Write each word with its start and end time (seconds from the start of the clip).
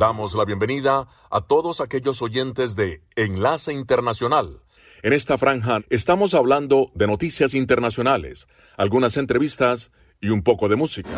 Damos 0.00 0.34
la 0.34 0.46
bienvenida 0.46 1.08
a 1.30 1.42
todos 1.42 1.82
aquellos 1.82 2.22
oyentes 2.22 2.74
de 2.74 3.02
Enlace 3.16 3.74
Internacional. 3.74 4.62
En 5.02 5.12
esta 5.12 5.36
franja 5.36 5.82
estamos 5.90 6.32
hablando 6.32 6.90
de 6.94 7.06
noticias 7.06 7.52
internacionales, 7.52 8.48
algunas 8.78 9.18
entrevistas 9.18 9.92
y 10.18 10.30
un 10.30 10.42
poco 10.42 10.70
de 10.70 10.76
música. 10.76 11.10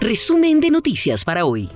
Resumen 0.00 0.60
de 0.60 0.70
noticias 0.70 1.24
para 1.24 1.46
hoy. 1.46 1.70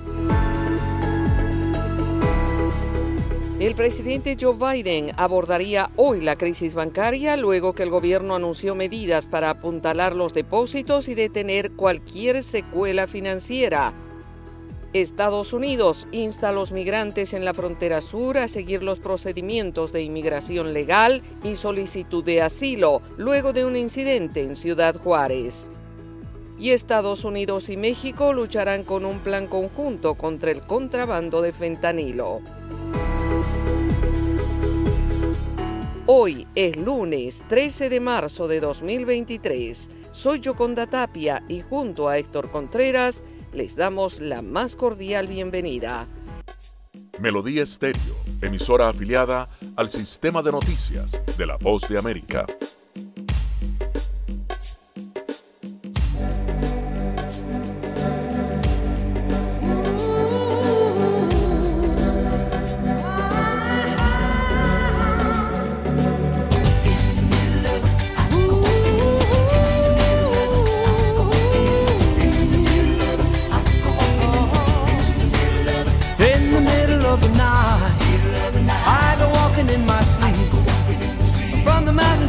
El 3.66 3.74
presidente 3.74 4.36
Joe 4.40 4.54
Biden 4.54 5.10
abordaría 5.16 5.90
hoy 5.96 6.20
la 6.20 6.36
crisis 6.36 6.72
bancaria 6.72 7.36
luego 7.36 7.72
que 7.72 7.82
el 7.82 7.90
gobierno 7.90 8.36
anunció 8.36 8.76
medidas 8.76 9.26
para 9.26 9.50
apuntalar 9.50 10.14
los 10.14 10.32
depósitos 10.32 11.08
y 11.08 11.16
detener 11.16 11.72
cualquier 11.72 12.44
secuela 12.44 13.08
financiera. 13.08 13.92
Estados 14.92 15.52
Unidos 15.52 16.06
insta 16.12 16.50
a 16.50 16.52
los 16.52 16.70
migrantes 16.70 17.34
en 17.34 17.44
la 17.44 17.54
frontera 17.54 18.02
sur 18.02 18.38
a 18.38 18.46
seguir 18.46 18.84
los 18.84 19.00
procedimientos 19.00 19.90
de 19.90 20.04
inmigración 20.04 20.72
legal 20.72 21.22
y 21.42 21.56
solicitud 21.56 22.22
de 22.22 22.42
asilo 22.42 23.02
luego 23.16 23.52
de 23.52 23.64
un 23.64 23.74
incidente 23.74 24.44
en 24.44 24.54
Ciudad 24.54 24.94
Juárez. 24.94 25.72
Y 26.56 26.70
Estados 26.70 27.24
Unidos 27.24 27.68
y 27.68 27.76
México 27.76 28.32
lucharán 28.32 28.84
con 28.84 29.04
un 29.04 29.18
plan 29.18 29.48
conjunto 29.48 30.14
contra 30.14 30.52
el 30.52 30.62
contrabando 30.62 31.42
de 31.42 31.52
fentanilo. 31.52 32.42
Hoy 36.08 36.46
es 36.54 36.76
lunes 36.76 37.42
13 37.48 37.90
de 37.90 37.98
marzo 37.98 38.46
de 38.46 38.60
2023. 38.60 39.90
Soy 40.12 40.38
Yoconda 40.38 40.86
Tapia 40.86 41.42
y 41.48 41.62
junto 41.62 42.08
a 42.08 42.16
Héctor 42.16 42.52
Contreras 42.52 43.24
les 43.52 43.74
damos 43.74 44.20
la 44.20 44.40
más 44.40 44.76
cordial 44.76 45.26
bienvenida. 45.26 46.06
Melodía 47.18 47.64
Estéreo, 47.64 48.14
emisora 48.40 48.88
afiliada 48.88 49.48
al 49.74 49.90
sistema 49.90 50.44
de 50.44 50.52
noticias 50.52 51.10
de 51.36 51.44
la 51.44 51.56
Voz 51.56 51.88
de 51.88 51.98
América. 51.98 52.46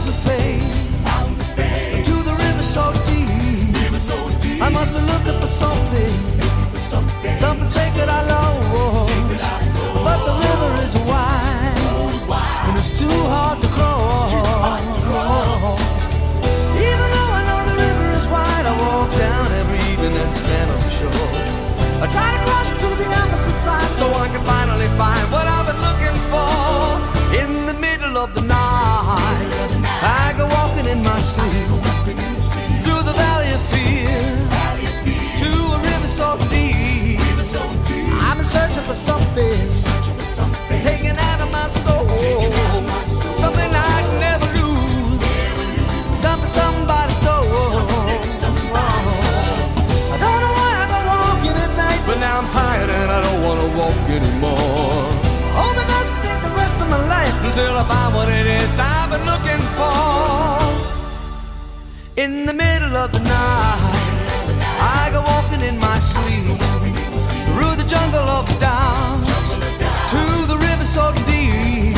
was 0.07 0.25
afraid. 0.25 0.61
I 1.03 1.27
was 1.27 1.39
afraid. 1.41 2.05
To 2.05 2.15
the 2.23 2.31
river 2.31 2.63
so 2.63 2.93
deep. 3.03 3.27
River 3.83 3.99
so 3.99 4.15
deep. 4.41 4.61
I 4.63 4.69
must 4.69 4.93
be 4.95 5.01
looking 5.03 5.37
for 5.39 5.47
something. 5.47 6.13
Looking 6.39 6.69
for 6.71 6.79
something. 6.79 7.35
Something 7.35 7.67
sacred 7.67 8.07
I 8.07 8.21
lost. 8.31 9.09
Sacred 9.11 9.41
I. 9.43 9.59
But 10.07 10.19
the 10.23 10.35
river 10.47 10.71
is 10.81 10.95
wide. 11.03 11.75
Oh, 11.91 12.25
wide. 12.29 12.63
And 12.67 12.77
it's 12.79 12.91
too 12.95 13.19
hard 13.33 13.59
to 13.61 13.67
cross. 13.75 14.31
Too 14.31 14.47
hard 14.63 14.79
to 14.95 15.01
cross. 15.11 15.79
Even 16.87 17.07
though 17.15 17.31
I 17.39 17.41
know 17.47 17.59
the 17.71 17.77
river 17.83 18.07
is 18.15 18.27
wide, 18.31 18.65
I 18.71 18.73
walk 18.79 19.11
down 19.11 19.45
every 19.59 19.81
evening 19.91 20.15
and 20.15 20.33
stand 20.33 20.71
on 20.71 20.79
the 20.87 20.93
shore. 20.99 21.35
I 21.99 22.07
try 22.07 22.27
to 22.31 22.41
cross 22.47 22.69
to 22.71 22.89
the 22.95 23.09
opposite 23.27 23.59
side 23.59 23.91
so 23.99 24.07
I 24.23 24.27
can 24.31 24.43
finally 24.47 24.87
find 24.95 25.25
what 25.35 25.43
I've 25.43 25.67
been 25.67 25.81
looking 25.83 26.17
for 26.31 26.47
in 27.43 27.65
the 27.67 27.75
middle 27.75 28.15
of 28.15 28.33
the 28.35 28.41
night. 28.41 29.76
I 30.01 30.33
go 30.37 30.45
walking 30.47 30.85
in 30.85 31.03
my 31.03 31.19
sleep 31.19 31.67
through 32.83 33.03
the 33.03 33.13
valley 33.17 33.49
of 33.53 33.61
fear 33.61 34.07
to 35.41 35.49
a 35.73 35.77
river 35.81 36.07
so 36.07 36.37
deep. 36.49 37.19
I'm 38.21 38.39
in 38.39 38.45
search 38.45 38.77
for 38.85 38.93
something 38.93 39.67
taken 40.81 41.15
out 41.17 41.41
of 41.41 41.51
my 41.51 41.67
soul, 41.83 42.07
something 43.33 43.71
I'd 43.73 44.07
never 44.19 44.47
lose, 44.59 45.35
something 46.15 46.49
somebody 46.49 47.13
stole. 47.13 47.47
I 50.13 50.17
don't 50.21 50.41
know 50.43 50.53
why 50.59 50.73
I 50.77 50.87
walking 51.07 51.57
at 51.57 51.71
night, 51.75 52.01
but 52.05 52.19
now 52.19 52.37
I'm 52.39 52.47
tired 52.49 52.89
and 52.89 53.11
I 53.11 53.21
don't 53.21 53.41
want 53.43 53.59
to 53.61 53.67
walk 53.77 54.09
anymore. 54.09 54.36
until 57.47 57.77
I 57.77 57.83
find 57.87 58.13
what 58.13 58.27
it 58.27 58.45
is 58.45 58.71
I've 58.77 59.09
been 59.09 59.25
looking 59.31 59.63
for. 59.79 60.59
In 62.23 62.45
the 62.45 62.53
middle 62.53 62.95
of 62.97 63.11
the 63.13 63.19
night, 63.19 64.47
I 64.99 65.09
go 65.13 65.21
walking 65.31 65.61
in 65.69 65.79
my 65.79 65.97
sleep 65.97 66.59
through 67.47 67.75
the 67.81 67.87
jungle 67.87 68.27
of 68.39 68.45
the 68.51 68.67
to 70.13 70.23
the 70.51 70.57
river 70.67 70.85
so 70.85 71.05
deep. 71.31 71.95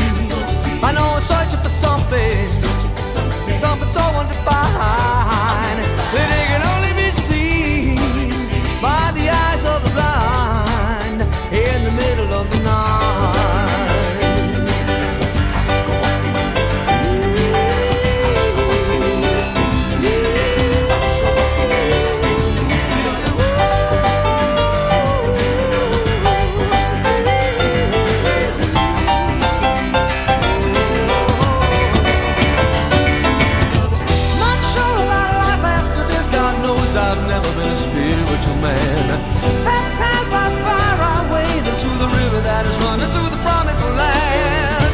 I 0.87 0.91
know 0.95 1.07
I'm 1.17 1.21
searching 1.21 1.61
for 1.65 1.73
something, 1.85 2.47
something 3.53 3.89
so 3.97 4.03
undefined. 4.21 5.09
spiritual 38.11 38.55
man. 38.55 39.07
Baptized 39.63 40.29
by 40.31 40.49
fire, 40.65 40.99
I 41.13 41.19
wade 41.31 41.65
into 41.67 41.89
the 42.01 42.09
river 42.19 42.41
that 42.41 42.65
is 42.65 42.75
running 42.85 43.09
to 43.17 43.23
the 43.33 43.39
promised 43.45 43.85
land. 44.01 44.93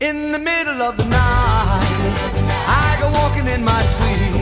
In 0.00 0.32
the 0.32 0.38
middle 0.38 0.80
of 0.82 0.96
the 0.96 1.04
night, 1.04 2.14
I 2.66 2.96
go 3.00 3.10
walking 3.20 3.46
in 3.48 3.62
my 3.62 3.82
sleep 3.82 4.32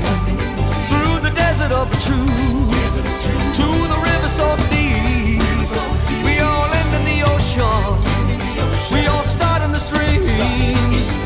through 0.91 1.19
the 1.26 1.34
desert 1.34 1.72
of 1.72 1.91
the 1.91 1.98
truth 2.09 2.97
to 3.59 3.66
the 3.92 3.98
river 4.10 4.28
so 4.28 4.47
deep. 4.70 5.42
We 6.25 6.38
all 6.38 6.70
end 6.80 6.94
in 6.94 7.04
the 7.12 7.19
ocean. 7.26 7.98
We 8.94 9.06
all 9.09 9.25
start 9.25 9.62
in 9.62 9.72
the 9.72 9.82
streams. 9.88 11.17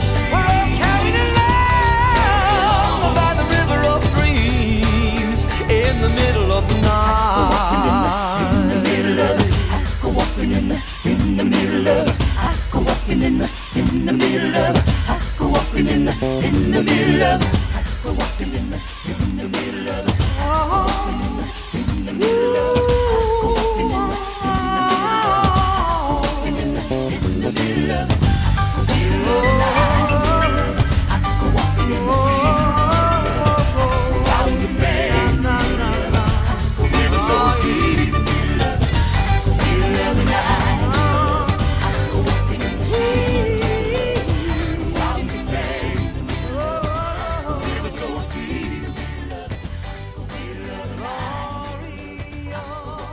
walking 10.42 10.58
in 10.58 10.68
the 10.68 10.82
in 11.04 11.36
the 11.36 11.44
middle 11.44 11.88
of 11.88 12.08
I 12.36 12.54
go 12.72 12.80
walking 12.80 13.22
in 13.22 13.38
the 13.38 13.48
in 13.76 14.06
the 14.06 14.12
middle 14.12 14.56
of 14.56 14.76
I 15.08 15.20
go 15.38 15.48
walking 15.48 15.88
in 15.88 16.04
the 16.04 16.12
in 16.44 16.70
the 16.72 16.82
middle 16.82 17.22
of 17.22 17.42
I 17.72 17.84
go 18.02 18.12
walking 18.12 18.54
in 18.54 18.70
the 18.70 18.80
in 19.06 19.36
the 19.36 19.48
middle 19.48 19.88
of 19.90 20.08
I 20.38 20.56
go 20.68 20.82
walking 20.82 21.22
in 21.22 21.36
the 21.36 21.78
in 21.78 22.06
the 22.06 22.12
middle 22.12 22.76
of. 22.76 22.81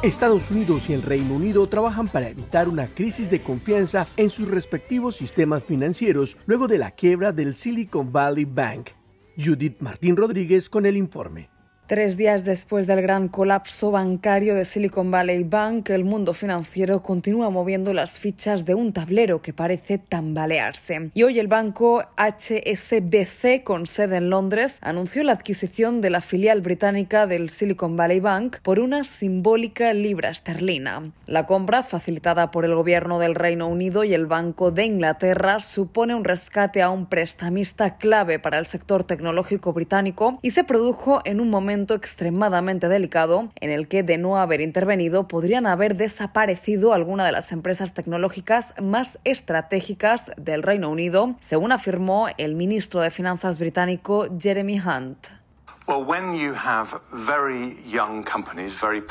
Estados 0.02 0.50
Unidos 0.50 0.90
y 0.90 0.94
el 0.94 1.02
Reino 1.02 1.34
Unido 1.34 1.68
trabajan 1.68 2.08
para 2.08 2.30
evitar 2.30 2.70
una 2.70 2.88
crisis 2.88 3.30
de 3.30 3.42
confianza 3.42 4.08
en 4.16 4.30
sus 4.30 4.48
respectivos 4.48 5.18
sistemas 5.18 5.62
financieros 5.62 6.38
luego 6.46 6.70
de 6.70 6.78
la 6.78 6.90
quiebra 6.90 7.34
del 7.34 7.54
Silicon 7.54 8.10
Valley 8.10 8.46
Bank. 8.46 8.92
Judith 9.38 9.82
Martín 9.82 10.16
Rodríguez 10.16 10.70
con 10.70 10.86
el 10.86 10.96
informe. 10.96 11.50
Tres 11.90 12.18
días 12.18 12.46
después 12.46 12.86
del 12.86 13.02
gran 13.02 13.30
colapso 13.30 13.90
bancario 13.90 14.54
de 14.54 14.64
Silicon 14.64 15.10
Valley 15.10 15.44
Bank, 15.44 15.90
el 15.90 16.06
mundo 16.06 16.36
financiero 16.36 17.02
continúa 17.02 17.50
moviendo 17.50 17.96
las 17.96 18.20
fichas 18.20 18.64
de 18.64 18.76
un 18.76 18.94
tablero 18.94 19.42
que 19.42 19.54
parece 19.54 19.98
tambalearse. 19.98 21.10
Y 21.16 21.24
hoy 21.24 21.40
el 21.40 21.48
banco 21.48 22.04
HSBC, 22.16 23.64
con 23.64 23.88
sede 23.88 24.18
en 24.18 24.30
Londres, 24.30 24.78
anunció 24.82 25.24
la 25.24 25.32
adquisición 25.32 26.00
de 26.00 26.12
la 26.12 26.22
filial 26.22 26.62
británica 26.62 27.26
del 27.26 27.50
Silicon 27.50 27.98
Valley 27.98 28.20
Bank 28.20 28.58
por 28.62 28.80
una 28.80 29.04
simbólica 29.04 29.92
libra 29.92 30.30
esterlina. 30.30 31.12
La 31.26 31.48
compra, 31.48 31.82
facilitada 31.82 32.52
por 32.52 32.66
el 32.66 32.76
gobierno 32.76 33.18
del 33.18 33.34
Reino 33.34 33.68
Unido 33.68 34.04
y 34.04 34.14
el 34.14 34.28
Banco 34.28 34.70
de 34.70 34.86
Inglaterra, 34.86 35.60
supone 35.60 36.14
un 36.14 36.24
rescate 36.24 36.84
a 36.84 36.92
un 36.92 37.08
prestamista 37.08 37.98
clave 37.98 38.38
para 38.38 38.60
el 38.60 38.68
sector 38.68 39.06
tecnológico 39.06 39.74
británico 39.74 40.38
y 40.44 40.52
se 40.52 40.64
produjo 40.64 41.22
en 41.26 41.42
un 41.42 41.50
momento 41.50 41.79
extremadamente 41.88 42.90
delicado 42.90 43.52
en 43.60 43.70
el 43.70 43.88
que, 43.88 44.04
de 44.04 44.18
no 44.18 44.38
haber 44.38 44.62
intervenido, 44.62 45.28
podrían 45.28 45.66
haber 45.66 45.96
desaparecido 45.96 46.94
algunas 46.94 47.26
de 47.26 47.32
las 47.32 47.52
empresas 47.52 47.94
tecnológicas 47.94 48.74
más 48.82 49.20
estratégicas 49.24 50.32
del 50.38 50.64
Reino 50.64 50.90
Unido, 50.90 51.36
según 51.40 51.72
afirmó 51.72 52.28
el 52.38 52.56
ministro 52.56 53.02
de 53.02 53.12
Finanzas 53.12 53.60
británico 53.60 54.28
Jeremy 54.40 54.80
Hunt. 54.80 55.39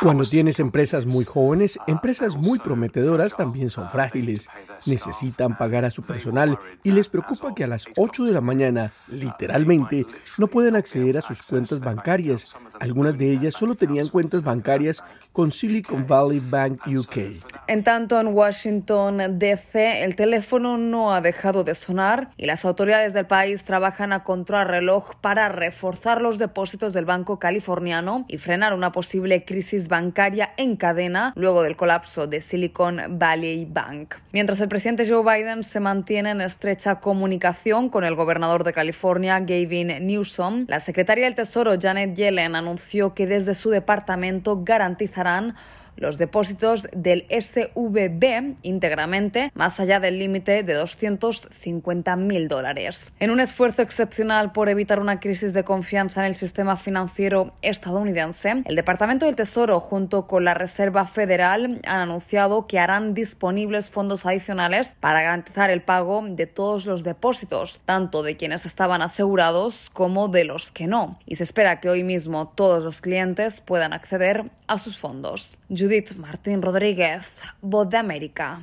Cuando 0.01 0.25
tienes 0.25 0.61
empresas 0.61 1.07
muy 1.07 1.25
jóvenes, 1.25 1.77
empresas 1.89 2.37
muy 2.37 2.61
prometedoras 2.61 3.35
también 3.35 3.69
son 3.69 3.91
frágiles. 3.91 4.49
Necesitan 4.87 5.59
pagar 5.59 5.85
a 5.85 5.91
su 5.91 6.05
personal 6.05 6.57
y 6.85 6.93
les 6.93 7.09
preocupa 7.09 7.53
que 7.53 7.65
a 7.65 7.67
las 7.67 7.87
8 7.97 8.27
de 8.27 8.33
la 8.33 8.41
mañana, 8.41 8.93
literalmente, 9.09 10.07
no 10.37 10.47
puedan 10.47 10.77
acceder 10.77 11.19
a 11.19 11.23
sus 11.23 11.43
cuentas 11.43 11.81
bancarias. 11.81 12.57
Algunas 12.79 13.19
de 13.19 13.33
ellas 13.33 13.55
solo 13.55 13.75
tenían 13.75 14.07
cuentas 14.07 14.45
bancarias 14.45 15.03
con 15.33 15.51
Silicon 15.51 16.07
Valley 16.07 16.39
Bank 16.39 16.87
UK. 16.87 17.43
En 17.67 17.83
tanto, 17.83 18.21
en 18.21 18.29
Washington, 18.29 19.39
D.C., 19.39 20.05
el 20.05 20.15
teléfono 20.15 20.79
no 20.79 21.13
ha 21.13 21.21
dejado 21.21 21.65
de 21.65 21.75
sonar 21.75 22.31
y 22.37 22.47
las 22.47 22.65
autoridades 22.65 23.15
del 23.15 23.27
país 23.27 23.65
trabajan 23.65 24.13
a 24.13 24.23
contrarreloj 24.23 25.17
para 25.21 25.49
reforzar 25.49 26.23
los 26.23 26.39
depósitos 26.39 26.68
del 26.69 27.06
banco 27.06 27.38
californiano 27.38 28.26
y 28.29 28.37
frenar 28.37 28.75
una 28.75 28.93
posible 28.93 29.44
crisis 29.44 29.88
bancaria 29.88 30.53
en 30.59 30.76
cadena 30.76 31.32
luego 31.35 31.62
del 31.62 31.76
colapso 31.76 32.26
de 32.26 32.43
Silicon 32.43 33.19
Valley 33.19 33.65
Bank. 33.65 34.17
Mientras 34.32 34.61
el 34.61 34.69
presidente 34.69 35.09
Joe 35.09 35.23
Biden 35.23 35.65
se 35.65 35.81
mantiene 35.81 36.31
en 36.31 36.43
estrecha 36.43 37.00
comunicación 37.00 37.88
con 37.88 38.05
el 38.05 38.15
gobernador 38.15 38.65
de 38.65 38.75
California, 38.75 39.41
Gavin 39.41 40.06
Newsom, 40.06 40.67
la 40.69 40.81
secretaria 40.81 41.25
del 41.25 41.35
Tesoro, 41.35 41.73
Janet 41.81 42.15
Yellen, 42.15 42.55
anunció 42.55 43.14
que 43.14 43.26
desde 43.26 43.55
su 43.55 43.71
departamento 43.71 44.62
garantizarán 44.62 45.55
los 45.99 46.19
depósitos 46.19 46.89
del 46.93 47.27
SVB 47.29 48.56
íntegramente, 48.62 49.50
más 49.55 49.81
allá 49.81 50.00
del 50.00 50.19
límite 50.19 50.62
de 50.62 50.75
250 50.75 52.17
mil 52.17 52.49
dólares. 52.49 53.12
En 53.21 53.31
un 53.31 53.41
esfuerzo 53.41 53.83
excepcional 53.83 54.53
por 54.53 54.69
evitar 54.69 55.00
una 55.00 55.21
crisis 55.21 55.53
de 55.53 55.65
confianza 55.65 56.21
en 56.21 56.27
el 56.27 56.37
sistema 56.37 56.77
financiero 56.77 57.53
estadounidense, 57.62 58.62
el 58.65 58.77
Departamento 58.77 59.27
del 59.27 59.37
Tesoro 59.37 59.81
junto 59.81 60.27
con 60.27 60.45
la 60.45 60.55
Reserva 60.55 61.06
Federal 61.06 61.81
han 61.85 62.00
anunciado 62.00 62.67
que 62.67 62.79
harán 62.79 63.15
disponibles 63.15 63.91
fondos 63.91 64.27
adicionales 64.27 64.95
para 65.00 65.23
garantizar 65.23 65.71
el 65.71 65.83
pago 65.83 66.23
de 66.27 66.47
todos 66.47 66.87
los 66.87 67.05
depósitos, 67.05 67.81
tanto 67.85 68.23
de 68.23 68.37
quienes 68.37 68.67
estaban 68.67 69.03
asegurados 69.03 69.91
como 69.93 70.29
de 70.29 70.45
los 70.45 70.73
que 70.73 70.87
no. 70.87 71.19
Y 71.27 71.37
se 71.37 71.45
espera 71.45 71.81
que 71.81 71.89
hoy 71.89 72.05
mismo 72.05 72.53
todos 72.55 72.85
los 72.85 73.00
clientes 73.00 73.61
puedan 73.61 73.93
acceder 73.93 74.50
a 74.67 74.79
sus 74.79 74.99
fondos. 74.99 75.59
Judith 75.88 76.17
Martín 76.17 76.61
Rodríguez, 76.61 77.23
Voz 77.62 77.88
de 77.88 77.96
América. 77.96 78.61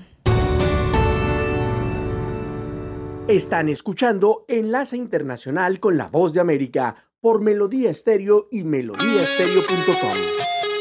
Están 3.28 3.68
escuchando 3.68 4.46
Enlace 4.48 4.96
Internacional 4.96 5.80
con 5.80 5.98
la 5.98 6.08
Voz 6.08 6.34
de 6.34 6.42
América 6.42 6.96
por 7.20 7.42
Melodía 7.42 7.90
Estéreo 7.90 8.48
y 8.52 8.64
melodíaestéreo.com. 8.64 10.75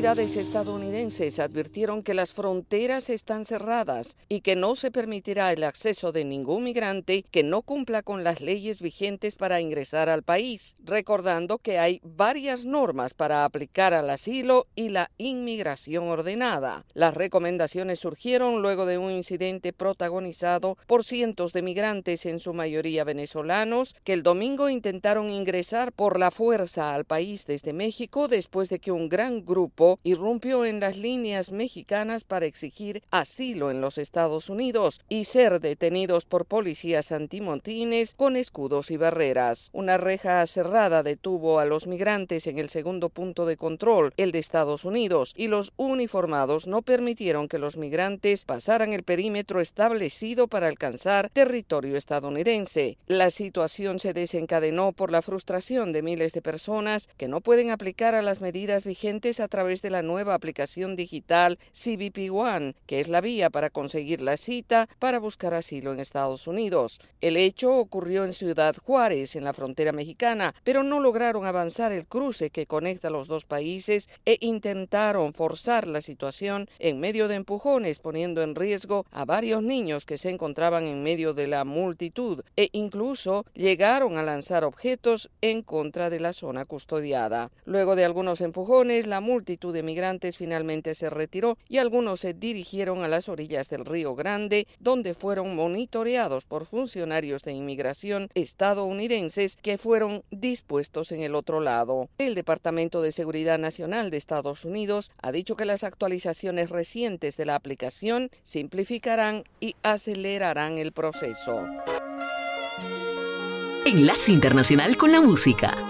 autoridades 0.00 0.38
estadounidenses 0.38 1.38
advirtieron 1.38 2.02
que 2.02 2.14
las 2.14 2.32
fronteras 2.32 3.10
están 3.10 3.44
cerradas 3.44 4.16
y 4.30 4.40
que 4.40 4.56
no 4.56 4.74
se 4.74 4.90
permitirá 4.90 5.52
el 5.52 5.62
acceso 5.62 6.10
de 6.10 6.24
ningún 6.24 6.64
migrante 6.64 7.22
que 7.30 7.42
no 7.42 7.60
cumpla 7.60 8.02
con 8.02 8.24
las 8.24 8.40
leyes 8.40 8.80
vigentes 8.80 9.36
para 9.36 9.60
ingresar 9.60 10.08
al 10.08 10.22
país, 10.22 10.74
recordando 10.82 11.58
que 11.58 11.78
hay 11.78 12.00
varias 12.02 12.64
normas 12.64 13.12
para 13.12 13.44
aplicar 13.44 13.92
al 13.92 14.08
asilo 14.08 14.68
y 14.74 14.88
la 14.88 15.10
inmigración 15.18 16.08
ordenada. 16.08 16.86
Las 16.94 17.12
recomendaciones 17.12 17.98
surgieron 17.98 18.62
luego 18.62 18.86
de 18.86 18.96
un 18.96 19.10
incidente 19.10 19.74
protagonizado 19.74 20.78
por 20.86 21.04
cientos 21.04 21.52
de 21.52 21.60
migrantes, 21.60 22.24
en 22.24 22.40
su 22.40 22.54
mayoría 22.54 23.04
venezolanos, 23.04 23.94
que 24.02 24.14
el 24.14 24.22
domingo 24.22 24.70
intentaron 24.70 25.28
ingresar 25.28 25.92
por 25.92 26.18
la 26.18 26.30
fuerza 26.30 26.94
al 26.94 27.04
país 27.04 27.44
desde 27.44 27.74
México 27.74 28.28
después 28.28 28.70
de 28.70 28.78
que 28.78 28.92
un 28.92 29.10
gran 29.10 29.44
grupo 29.44 29.89
irrumpió 30.04 30.64
en 30.64 30.80
las 30.80 30.96
líneas 30.96 31.50
mexicanas 31.50 32.24
para 32.24 32.46
exigir 32.46 33.02
asilo 33.10 33.70
en 33.70 33.80
los 33.80 33.98
Estados 33.98 34.48
Unidos 34.48 35.00
y 35.08 35.24
ser 35.24 35.60
detenidos 35.60 36.24
por 36.24 36.44
policías 36.44 37.12
antimontines 37.12 38.14
con 38.14 38.36
escudos 38.36 38.90
y 38.90 38.96
barreras. 38.96 39.70
Una 39.72 39.96
reja 39.96 40.46
cerrada 40.46 41.02
detuvo 41.02 41.58
a 41.58 41.64
los 41.64 41.86
migrantes 41.86 42.46
en 42.46 42.58
el 42.58 42.70
segundo 42.70 43.08
punto 43.08 43.46
de 43.46 43.56
control, 43.56 44.12
el 44.16 44.32
de 44.32 44.38
Estados 44.38 44.84
Unidos, 44.84 45.34
y 45.36 45.48
los 45.48 45.72
uniformados 45.76 46.66
no 46.66 46.82
permitieron 46.82 47.48
que 47.48 47.58
los 47.58 47.76
migrantes 47.76 48.44
pasaran 48.44 48.92
el 48.92 49.02
perímetro 49.02 49.60
establecido 49.60 50.48
para 50.48 50.68
alcanzar 50.68 51.30
territorio 51.30 51.96
estadounidense. 51.96 52.98
La 53.06 53.30
situación 53.30 53.98
se 53.98 54.12
desencadenó 54.12 54.92
por 54.92 55.10
la 55.12 55.22
frustración 55.22 55.92
de 55.92 56.02
miles 56.02 56.32
de 56.32 56.42
personas 56.42 57.08
que 57.16 57.28
no 57.28 57.40
pueden 57.40 57.70
aplicar 57.70 58.14
a 58.14 58.22
las 58.22 58.40
medidas 58.40 58.84
vigentes 58.84 59.40
a 59.40 59.48
través 59.48 59.79
de 59.82 59.90
la 59.90 60.02
nueva 60.02 60.34
aplicación 60.34 60.96
digital 60.96 61.58
CBP 61.72 62.30
One, 62.32 62.74
que 62.86 63.00
es 63.00 63.08
la 63.08 63.20
vía 63.20 63.50
para 63.50 63.70
conseguir 63.70 64.20
la 64.20 64.36
cita 64.36 64.88
para 64.98 65.18
buscar 65.18 65.54
asilo 65.54 65.92
en 65.92 66.00
Estados 66.00 66.46
Unidos. 66.46 67.00
El 67.20 67.36
hecho 67.36 67.74
ocurrió 67.74 68.24
en 68.24 68.32
Ciudad 68.32 68.76
Juárez, 68.76 69.36
en 69.36 69.44
la 69.44 69.52
frontera 69.52 69.92
mexicana, 69.92 70.54
pero 70.64 70.82
no 70.82 71.00
lograron 71.00 71.46
avanzar 71.46 71.92
el 71.92 72.06
cruce 72.06 72.50
que 72.50 72.66
conecta 72.66 73.10
los 73.10 73.28
dos 73.28 73.44
países 73.44 74.08
e 74.24 74.36
intentaron 74.40 75.32
forzar 75.32 75.86
la 75.86 76.02
situación 76.02 76.68
en 76.78 77.00
medio 77.00 77.28
de 77.28 77.36
empujones, 77.36 77.98
poniendo 77.98 78.42
en 78.42 78.54
riesgo 78.54 79.06
a 79.10 79.24
varios 79.24 79.62
niños 79.62 80.06
que 80.06 80.18
se 80.18 80.30
encontraban 80.30 80.86
en 80.86 81.02
medio 81.02 81.34
de 81.34 81.46
la 81.46 81.64
multitud 81.64 82.42
e 82.56 82.68
incluso 82.72 83.44
llegaron 83.54 84.16
a 84.16 84.22
lanzar 84.22 84.64
objetos 84.64 85.30
en 85.40 85.62
contra 85.62 86.10
de 86.10 86.20
la 86.20 86.32
zona 86.32 86.64
custodiada. 86.64 87.50
Luego 87.64 87.96
de 87.96 88.04
algunos 88.04 88.40
empujones, 88.40 89.06
la 89.06 89.20
multitud 89.20 89.69
de 89.72 89.82
migrantes 89.82 90.36
finalmente 90.36 90.94
se 90.94 91.10
retiró 91.10 91.58
y 91.68 91.78
algunos 91.78 92.20
se 92.20 92.34
dirigieron 92.34 93.02
a 93.02 93.08
las 93.08 93.28
orillas 93.28 93.68
del 93.68 93.84
Río 93.84 94.14
Grande, 94.14 94.66
donde 94.78 95.14
fueron 95.14 95.54
monitoreados 95.54 96.44
por 96.44 96.66
funcionarios 96.66 97.42
de 97.42 97.52
inmigración 97.52 98.28
estadounidenses 98.34 99.56
que 99.56 99.78
fueron 99.78 100.22
dispuestos 100.30 101.12
en 101.12 101.22
el 101.22 101.34
otro 101.34 101.60
lado. 101.60 102.08
El 102.18 102.34
Departamento 102.34 103.02
de 103.02 103.12
Seguridad 103.12 103.58
Nacional 103.58 104.10
de 104.10 104.16
Estados 104.16 104.64
Unidos 104.64 105.10
ha 105.22 105.32
dicho 105.32 105.56
que 105.56 105.64
las 105.64 105.84
actualizaciones 105.84 106.70
recientes 106.70 107.36
de 107.36 107.46
la 107.46 107.54
aplicación 107.54 108.30
simplificarán 108.44 109.44
y 109.60 109.76
acelerarán 109.82 110.78
el 110.78 110.92
proceso. 110.92 111.66
Enlace 113.84 114.32
Internacional 114.32 114.96
con 114.96 115.10
la 115.10 115.20
Música. 115.20 115.89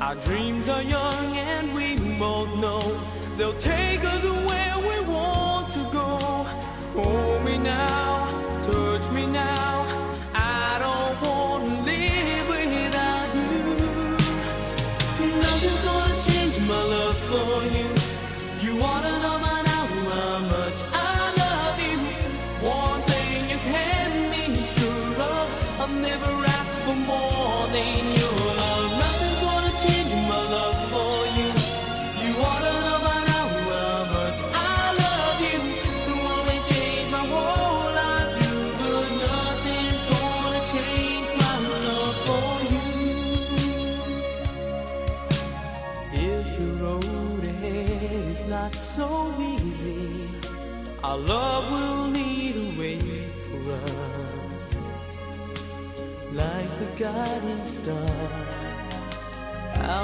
Our 0.00 0.14
dreams 0.16 0.68
are 0.68 0.82
young 0.82 1.36
and 1.36 1.74
we 1.74 1.96
both 2.18 2.54
know 2.60 2.80
they'll 3.38 3.56
take 3.58 4.04
us 4.04 4.24
where 4.24 4.78
we 4.78 5.08
want 5.08 5.72
to 5.72 5.80
go. 5.90 6.18
Hold 6.94 7.44
me 7.46 7.56
now, 7.56 8.25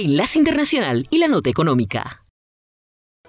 Enlace 0.00 0.38
Internacional 0.38 1.08
y 1.10 1.18
la 1.18 1.26
Nota 1.26 1.50
Económica. 1.50 2.24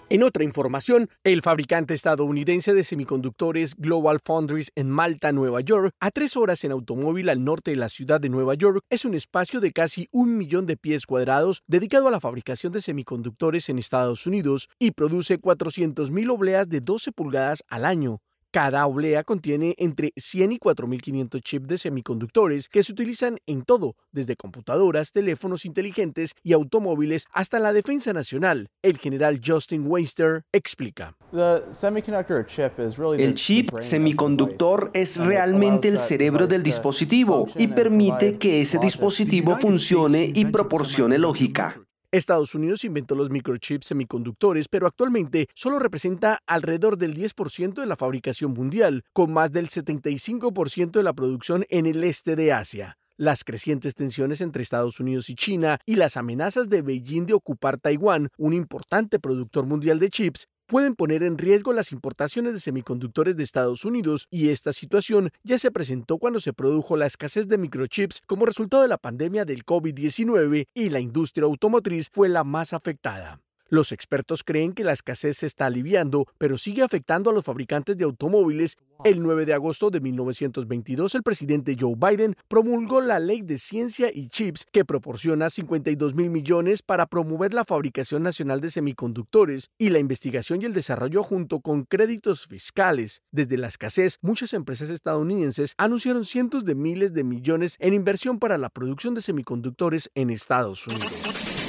En 0.07 0.21
otra 0.21 0.43
información, 0.43 1.09
el 1.23 1.41
fabricante 1.41 1.95
estadounidense 1.95 2.75
de 2.75 2.83
semiconductores 2.83 3.73
Global 3.75 4.19
Foundries 4.23 4.71
en 4.75 4.91
Malta, 4.91 5.31
Nueva 5.31 5.61
York, 5.61 5.95
a 5.99 6.11
tres 6.11 6.37
horas 6.37 6.63
en 6.63 6.71
automóvil 6.71 7.29
al 7.29 7.43
norte 7.43 7.71
de 7.71 7.77
la 7.77 7.89
ciudad 7.89 8.21
de 8.21 8.29
Nueva 8.29 8.53
York, 8.53 8.81
es 8.91 9.03
un 9.03 9.15
espacio 9.15 9.59
de 9.59 9.71
casi 9.71 10.09
un 10.11 10.37
millón 10.37 10.67
de 10.67 10.77
pies 10.77 11.07
cuadrados 11.07 11.63
dedicado 11.65 12.07
a 12.07 12.11
la 12.11 12.19
fabricación 12.19 12.71
de 12.71 12.83
semiconductores 12.83 13.67
en 13.69 13.79
Estados 13.79 14.27
Unidos 14.27 14.69
y 14.77 14.91
produce 14.91 15.41
400.000 15.41 16.29
obleas 16.29 16.69
de 16.69 16.81
12 16.81 17.11
pulgadas 17.13 17.63
al 17.67 17.83
año. 17.83 18.21
Cada 18.51 18.87
oblea 18.87 19.23
contiene 19.23 19.75
entre 19.77 20.11
100 20.15 20.53
y 20.53 20.57
4.500 20.57 21.39
chips 21.41 21.67
de 21.67 21.77
semiconductores 21.77 22.67
que 22.67 22.81
se 22.81 22.91
utilizan 22.91 23.37
en 23.45 23.61
todo, 23.61 23.95
desde 24.11 24.35
computadoras, 24.35 25.11
teléfonos 25.11 25.65
inteligentes 25.65 26.31
y 26.41 26.53
automóviles 26.53 27.25
hasta 27.31 27.59
la 27.59 27.73
defensa 27.73 28.11
nacional. 28.11 28.71
El 28.81 28.97
general 28.97 29.39
Justin 29.45 29.83
Weister 29.85 30.45
explica. 30.51 31.15
El 31.31 33.35
chip 33.35 33.77
semiconductor 33.77 34.89
es 34.95 35.23
realmente 35.23 35.87
el 35.87 35.99
cerebro 35.99 36.47
del 36.47 36.63
dispositivo 36.63 37.47
y 37.55 37.67
permite 37.67 38.39
que 38.39 38.61
ese 38.61 38.79
dispositivo 38.79 39.57
funcione 39.57 40.27
y 40.33 40.45
proporcione 40.45 41.19
lógica. 41.19 41.79
Estados 42.11 42.55
Unidos 42.55 42.85
inventó 42.85 43.13
los 43.13 43.29
microchips 43.29 43.85
semiconductores, 43.85 44.67
pero 44.67 44.87
actualmente 44.87 45.47
solo 45.53 45.77
representa 45.77 46.39
alrededor 46.47 46.97
del 46.97 47.15
10% 47.15 47.75
de 47.75 47.85
la 47.85 47.95
fabricación 47.95 48.53
mundial, 48.53 49.03
con 49.13 49.31
más 49.31 49.51
del 49.51 49.69
75% 49.69 50.91
de 50.91 51.03
la 51.03 51.13
producción 51.13 51.65
en 51.69 51.85
el 51.85 52.03
este 52.03 52.35
de 52.35 52.51
Asia. 52.51 52.97
Las 53.15 53.43
crecientes 53.43 53.93
tensiones 53.93 54.41
entre 54.41 54.63
Estados 54.63 54.99
Unidos 54.99 55.29
y 55.29 55.35
China 55.35 55.77
y 55.85 55.95
las 55.95 56.17
amenazas 56.17 56.67
de 56.69 56.81
Beijing 56.81 57.27
de 57.27 57.33
ocupar 57.33 57.77
Taiwán, 57.77 58.29
un 58.37 58.53
importante 58.53 59.19
productor 59.19 59.67
mundial 59.67 59.99
de 59.99 60.09
chips, 60.09 60.47
pueden 60.69 60.95
poner 60.95 61.23
en 61.23 61.39
riesgo 61.39 61.73
las 61.73 61.91
importaciones 61.91 62.53
de 62.53 62.59
semiconductores 62.59 63.35
de 63.35 63.43
Estados 63.43 63.85
Unidos 63.85 64.27
y 64.29 64.49
esta 64.49 64.71
situación 64.71 65.31
ya 65.43 65.57
se 65.57 65.71
presentó 65.71 66.19
cuando 66.19 66.39
se 66.39 66.53
produjo 66.53 66.95
la 66.95 67.07
escasez 67.07 67.47
de 67.47 67.57
microchips 67.57 68.21
como 68.27 68.45
resultado 68.45 68.83
de 68.83 68.89
la 68.89 68.99
pandemia 68.99 69.45
del 69.45 69.65
COVID-19 69.65 70.67
y 70.75 70.89
la 70.89 70.99
industria 70.99 71.45
automotriz 71.45 72.07
fue 72.11 72.29
la 72.29 72.43
más 72.43 72.73
afectada. 72.73 73.41
Los 73.69 73.91
expertos 73.91 74.43
creen 74.43 74.73
que 74.73 74.83
la 74.83 74.93
escasez 74.93 75.37
se 75.37 75.45
está 75.45 75.67
aliviando, 75.67 76.25
pero 76.39 76.57
sigue 76.57 76.81
afectando 76.81 77.29
a 77.29 77.33
los 77.33 77.45
fabricantes 77.45 77.95
de 77.97 78.03
automóviles. 78.03 78.77
El 79.03 79.21
9 79.21 79.45
de 79.45 79.53
agosto 79.53 79.91
de 79.91 80.01
1922, 80.01 81.15
el 81.15 81.23
presidente 81.23 81.77
Joe 81.79 81.93
Biden 81.95 82.35
promulgó 82.47 82.99
la 82.99 83.19
Ley 83.19 83.43
de 83.43 83.59
Ciencia 83.59 84.11
y 84.13 84.27
Chips 84.27 84.65
que 84.71 84.85
proporciona 84.85 85.51
52 85.51 86.15
mil 86.15 86.31
millones 86.31 86.81
para 86.81 87.05
promover 87.05 87.53
la 87.53 87.63
fabricación 87.63 88.23
nacional 88.23 88.59
de 88.59 88.71
semiconductores 88.71 89.69
y 89.77 89.89
la 89.89 89.99
investigación 89.99 90.61
y 90.61 90.65
el 90.65 90.73
desarrollo 90.73 91.21
junto 91.21 91.61
con 91.61 91.83
créditos 91.83 92.47
fiscales. 92.47 93.21
Desde 93.31 93.57
la 93.57 93.67
escasez, 93.67 94.17
muchas 94.21 94.53
empresas 94.53 94.89
estadounidenses 94.89 95.75
anunciaron 95.77 96.25
cientos 96.25 96.65
de 96.65 96.73
miles 96.73 97.13
de 97.13 97.23
millones 97.23 97.77
en 97.79 97.93
inversión 97.93 98.39
para 98.39 98.57
la 98.57 98.69
producción 98.69 99.13
de 99.13 99.21
semiconductores 99.21 100.09
en 100.15 100.31
Estados 100.31 100.87
Unidos. 100.87 101.68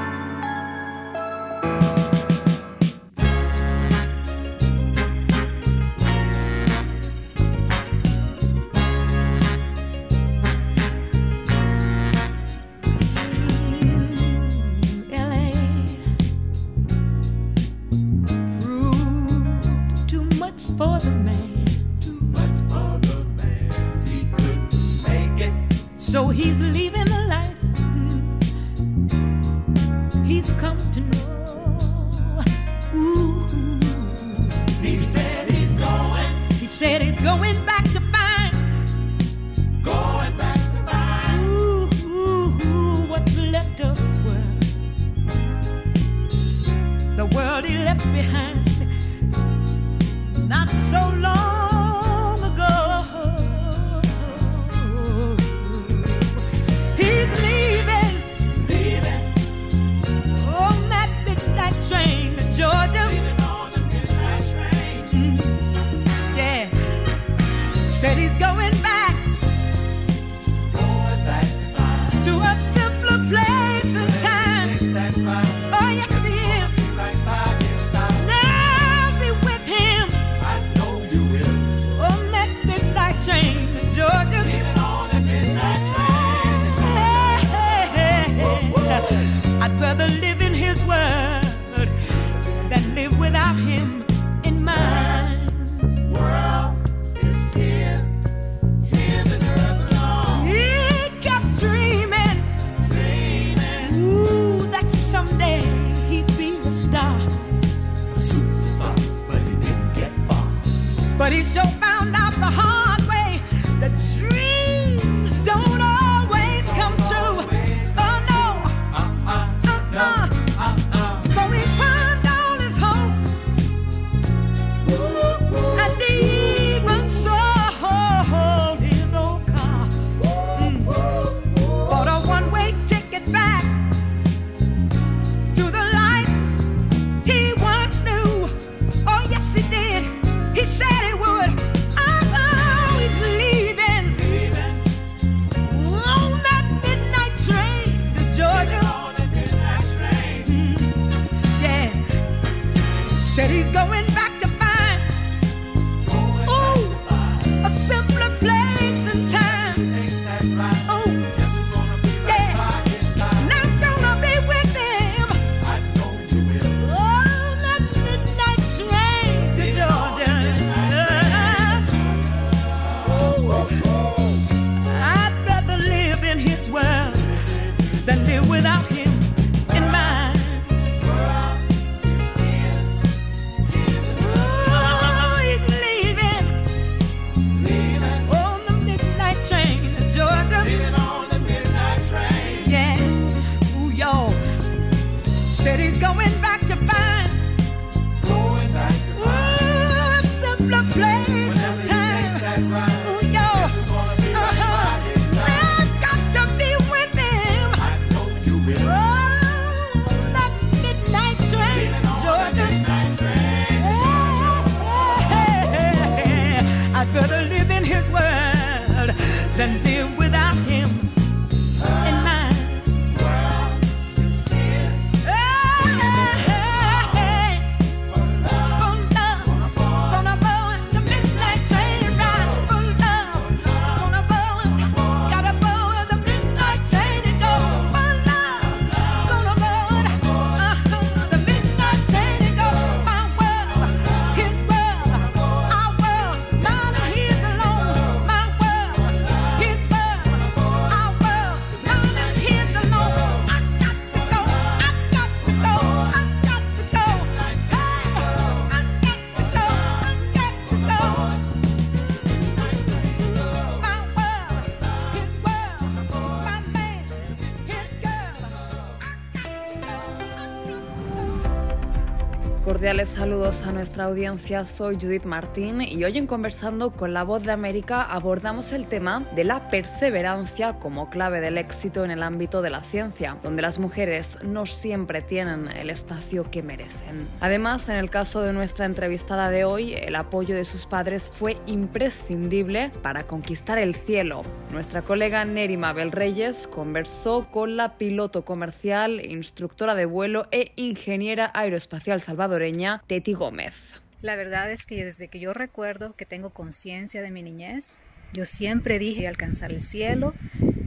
Saludos 273.21 273.61
a 273.67 273.71
nuestra 273.71 274.05
audiencia, 274.05 274.65
soy 274.65 274.97
Judith 274.99 275.25
Martín 275.25 275.79
y 275.79 276.03
hoy 276.03 276.17
en 276.17 276.25
Conversando 276.25 276.89
con 276.89 277.13
la 277.13 277.21
Voz 277.21 277.43
de 277.43 277.51
América 277.51 278.01
abordamos 278.01 278.71
el 278.71 278.87
tema 278.87 279.21
de 279.35 279.43
la 279.43 279.69
perseverancia 279.69 280.79
como 280.79 281.11
clave 281.11 281.39
del 281.39 281.59
éxito 281.59 282.03
en 282.03 282.09
el 282.09 282.23
ámbito 282.23 282.63
de 282.63 282.71
la 282.71 282.81
ciencia, 282.81 283.37
donde 283.43 283.61
las 283.61 283.77
mujeres 283.77 284.39
no 284.41 284.65
siempre 284.65 285.21
tienen 285.21 285.67
el 285.67 285.91
espacio 285.91 286.49
que 286.49 286.63
merecen. 286.63 287.27
Además, 287.41 287.89
en 287.89 287.97
el 287.97 288.09
caso 288.09 288.41
de 288.41 288.53
nuestra 288.53 288.87
entrevistada 288.87 289.51
de 289.51 289.65
hoy, 289.65 289.93
el 289.93 290.15
apoyo 290.15 290.55
de 290.55 290.65
sus 290.65 290.87
padres 290.87 291.29
fue 291.29 291.57
imprescindible 291.67 292.91
para 293.03 293.27
conquistar 293.27 293.77
el 293.77 293.93
cielo. 293.93 294.41
Nuestra 294.71 295.03
colega 295.03 295.45
Neri 295.45 295.77
Mabel 295.77 296.11
Reyes 296.11 296.65
conversó 296.65 297.45
con 297.51 297.77
la 297.77 297.99
piloto 297.99 298.45
comercial, 298.45 299.23
instructora 299.23 299.93
de 299.93 300.05
vuelo 300.05 300.47
e 300.49 300.71
ingeniera 300.75 301.51
aeroespacial 301.53 302.19
Salvador 302.19 302.63
Teti 303.11 303.33
Gómez. 303.33 303.99
La 304.21 304.37
verdad 304.37 304.71
es 304.71 304.85
que 304.85 305.03
desde 305.03 305.27
que 305.27 305.41
yo 305.41 305.53
recuerdo 305.53 306.15
que 306.15 306.25
tengo 306.25 306.51
conciencia 306.51 307.21
de 307.21 307.29
mi 307.29 307.43
niñez, 307.43 307.83
yo 308.31 308.45
siempre 308.45 308.99
dije 308.99 309.27
alcanzar 309.27 309.73
el 309.73 309.81
cielo, 309.81 310.33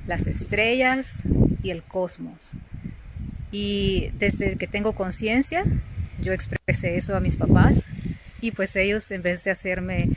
las 0.06 0.26
estrellas 0.26 1.18
y 1.62 1.68
el 1.68 1.82
cosmos. 1.82 2.52
Y 3.52 4.08
desde 4.18 4.56
que 4.56 4.66
tengo 4.66 4.94
conciencia, 4.94 5.64
yo 6.18 6.32
expresé 6.32 6.96
eso 6.96 7.14
a 7.14 7.20
mis 7.20 7.36
papás 7.36 7.90
y 8.40 8.52
pues 8.52 8.74
ellos 8.74 9.10
en 9.10 9.20
vez 9.20 9.44
de 9.44 9.50
hacerme 9.50 10.08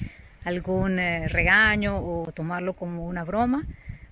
algún 0.46 1.00
eh, 1.00 1.28
regaño 1.28 1.98
o 1.98 2.32
tomarlo 2.32 2.72
como 2.72 3.06
una 3.06 3.26
broma, 3.26 3.66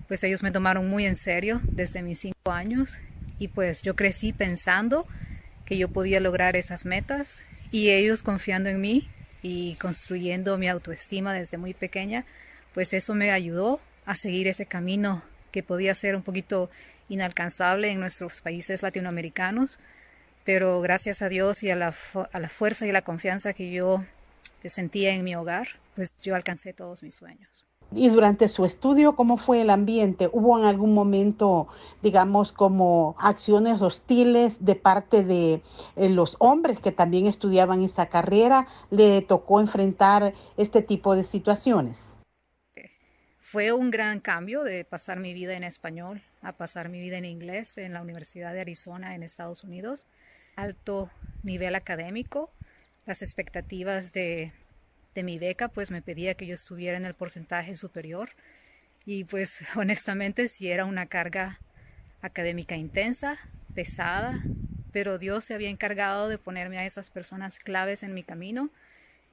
pues 0.06 0.22
ellos 0.22 0.42
me 0.42 0.50
tomaron 0.50 0.86
muy 0.86 1.06
en 1.06 1.16
serio 1.16 1.62
desde 1.62 2.02
mis 2.02 2.18
cinco 2.18 2.52
años 2.52 2.98
y 3.38 3.48
pues 3.48 3.80
yo 3.80 3.96
crecí 3.96 4.34
pensando 4.34 5.06
que 5.64 5.78
yo 5.78 5.88
podía 5.88 6.20
lograr 6.20 6.56
esas 6.56 6.84
metas 6.84 7.40
y 7.70 7.90
ellos 7.90 8.22
confiando 8.22 8.68
en 8.68 8.80
mí 8.80 9.08
y 9.42 9.74
construyendo 9.76 10.58
mi 10.58 10.68
autoestima 10.68 11.32
desde 11.32 11.58
muy 11.58 11.74
pequeña, 11.74 12.24
pues 12.74 12.92
eso 12.92 13.14
me 13.14 13.30
ayudó 13.30 13.80
a 14.04 14.14
seguir 14.14 14.48
ese 14.48 14.66
camino 14.66 15.22
que 15.50 15.62
podía 15.62 15.94
ser 15.94 16.16
un 16.16 16.22
poquito 16.22 16.70
inalcanzable 17.08 17.90
en 17.90 18.00
nuestros 18.00 18.40
países 18.40 18.82
latinoamericanos, 18.82 19.78
pero 20.44 20.80
gracias 20.80 21.22
a 21.22 21.28
Dios 21.28 21.62
y 21.62 21.70
a 21.70 21.76
la, 21.76 21.94
a 22.32 22.48
fuerza 22.48 22.86
y 22.86 22.92
la 22.92 23.02
confianza 23.02 23.52
que 23.52 23.70
yo 23.70 24.04
sentía 24.68 25.12
en 25.12 25.24
mi 25.24 25.34
hogar, 25.34 25.68
pues 25.94 26.12
yo 26.22 26.34
alcancé 26.34 26.72
todos 26.72 27.02
mis 27.02 27.14
sueños. 27.14 27.64
Y 27.92 28.08
durante 28.08 28.48
su 28.48 28.64
estudio, 28.64 29.14
¿cómo 29.14 29.36
fue 29.36 29.60
el 29.62 29.70
ambiente? 29.70 30.28
¿Hubo 30.32 30.58
en 30.58 30.64
algún 30.64 30.92
momento, 30.92 31.68
digamos, 32.02 32.52
como 32.52 33.14
acciones 33.18 33.80
hostiles 33.80 34.64
de 34.64 34.74
parte 34.74 35.22
de 35.22 35.62
eh, 35.94 36.08
los 36.08 36.36
hombres 36.40 36.80
que 36.80 36.92
también 36.92 37.26
estudiaban 37.26 37.82
esa 37.82 38.06
carrera? 38.06 38.66
¿Le 38.90 39.22
tocó 39.22 39.60
enfrentar 39.60 40.34
este 40.56 40.82
tipo 40.82 41.14
de 41.14 41.22
situaciones? 41.24 42.16
Fue 43.38 43.72
un 43.72 43.92
gran 43.92 44.18
cambio 44.18 44.64
de 44.64 44.84
pasar 44.84 45.20
mi 45.20 45.32
vida 45.32 45.56
en 45.56 45.62
español 45.62 46.20
a 46.42 46.52
pasar 46.52 46.88
mi 46.88 47.00
vida 47.00 47.16
en 47.16 47.24
inglés 47.24 47.78
en 47.78 47.92
la 47.92 48.02
Universidad 48.02 48.52
de 48.52 48.60
Arizona 48.60 49.14
en 49.14 49.22
Estados 49.22 49.64
Unidos. 49.64 50.06
Alto 50.56 51.10
nivel 51.42 51.74
académico, 51.74 52.50
las 53.04 53.22
expectativas 53.22 54.12
de 54.12 54.52
de 55.16 55.24
mi 55.24 55.38
beca, 55.38 55.68
pues 55.68 55.90
me 55.90 56.02
pedía 56.02 56.34
que 56.34 56.46
yo 56.46 56.54
estuviera 56.54 56.96
en 56.96 57.04
el 57.04 57.14
porcentaje 57.14 57.74
superior. 57.74 58.30
Y 59.04 59.24
pues 59.24 59.58
honestamente 59.76 60.46
sí 60.46 60.70
era 60.70 60.84
una 60.84 61.06
carga 61.06 61.58
académica 62.22 62.76
intensa, 62.76 63.36
pesada, 63.74 64.38
pero 64.92 65.18
Dios 65.18 65.44
se 65.44 65.54
había 65.54 65.70
encargado 65.70 66.28
de 66.28 66.38
ponerme 66.38 66.78
a 66.78 66.86
esas 66.86 67.10
personas 67.10 67.58
claves 67.58 68.02
en 68.02 68.14
mi 68.14 68.22
camino 68.22 68.70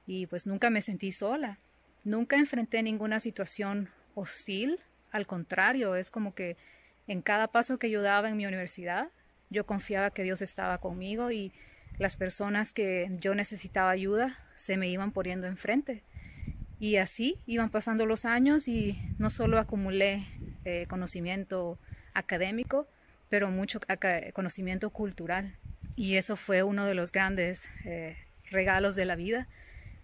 y 0.06 0.26
pues 0.26 0.46
nunca 0.46 0.70
me 0.70 0.82
sentí 0.82 1.12
sola. 1.12 1.58
Nunca 2.02 2.36
enfrenté 2.36 2.82
ninguna 2.82 3.20
situación 3.20 3.88
hostil, 4.14 4.80
al 5.10 5.26
contrario, 5.26 5.96
es 5.96 6.10
como 6.10 6.34
que 6.34 6.56
en 7.06 7.22
cada 7.22 7.48
paso 7.48 7.78
que 7.78 7.90
yo 7.90 8.02
daba 8.02 8.28
en 8.28 8.36
mi 8.36 8.46
universidad, 8.46 9.08
yo 9.50 9.64
confiaba 9.64 10.10
que 10.10 10.22
Dios 10.22 10.42
estaba 10.42 10.78
conmigo 10.78 11.30
y 11.30 11.52
las 11.98 12.16
personas 12.16 12.72
que 12.72 13.10
yo 13.20 13.34
necesitaba 13.34 13.90
ayuda 13.90 14.36
se 14.56 14.76
me 14.76 14.88
iban 14.88 15.12
poniendo 15.12 15.46
enfrente. 15.46 16.02
Y 16.80 16.96
así 16.96 17.38
iban 17.46 17.70
pasando 17.70 18.04
los 18.04 18.24
años 18.24 18.68
y 18.68 18.98
no 19.18 19.30
solo 19.30 19.58
acumulé 19.58 20.24
eh, 20.64 20.86
conocimiento 20.88 21.78
académico, 22.14 22.86
pero 23.28 23.50
mucho 23.50 23.80
conocimiento 24.32 24.90
cultural. 24.90 25.56
Y 25.96 26.16
eso 26.16 26.36
fue 26.36 26.62
uno 26.62 26.84
de 26.84 26.94
los 26.94 27.12
grandes 27.12 27.66
eh, 27.84 28.16
regalos 28.50 28.96
de 28.96 29.04
la 29.04 29.16
vida, 29.16 29.46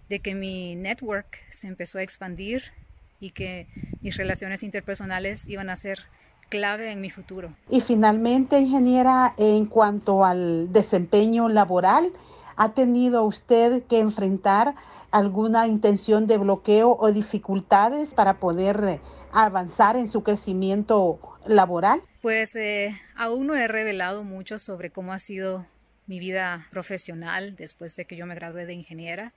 de 0.09 0.21
que 0.21 0.35
mi 0.35 0.77
network 0.77 1.39
se 1.53 1.67
empezó 1.67 1.99
a 1.99 2.03
expandir 2.03 2.65
y 3.21 3.31
que 3.31 3.67
mis 4.01 4.17
relaciones 4.17 4.63
interpersonales 4.63 5.47
iban 5.47 5.71
a 5.71 5.77
ser 5.77 6.01
clave 6.51 6.91
en 6.93 7.01
mi 7.01 7.09
futuro. 7.09 7.55
Y 7.71 7.81
finalmente, 7.81 8.59
ingeniera, 8.59 9.33
en 9.39 9.65
cuanto 9.65 10.27
al 10.27 10.71
desempeño 10.71 11.49
laboral, 11.49 12.13
¿ha 12.57 12.75
tenido 12.75 13.25
usted 13.25 13.85
que 13.85 13.99
enfrentar 13.99 14.75
alguna 15.11 15.67
intención 15.67 16.27
de 16.27 16.37
bloqueo 16.37 16.95
o 17.01 17.11
dificultades 17.11 18.13
para 18.13 18.35
poder 18.35 19.01
avanzar 19.33 19.97
en 19.97 20.09
su 20.09 20.23
crecimiento 20.23 21.19
laboral? 21.47 22.03
Pues 22.21 22.55
eh, 22.57 22.95
aún 23.17 23.47
no 23.47 23.55
he 23.55 23.67
revelado 23.67 24.25
mucho 24.25 24.59
sobre 24.59 24.91
cómo 24.91 25.15
ha 25.15 25.19
sido 25.19 25.65
mi 26.07 26.19
vida 26.19 26.67
profesional 26.71 27.57
después 27.57 27.97
de 27.97 28.05
que 28.05 28.17
yo 28.17 28.27
me 28.27 28.35
gradué 28.35 28.67
de 28.67 28.75
ingeniera, 28.75 29.33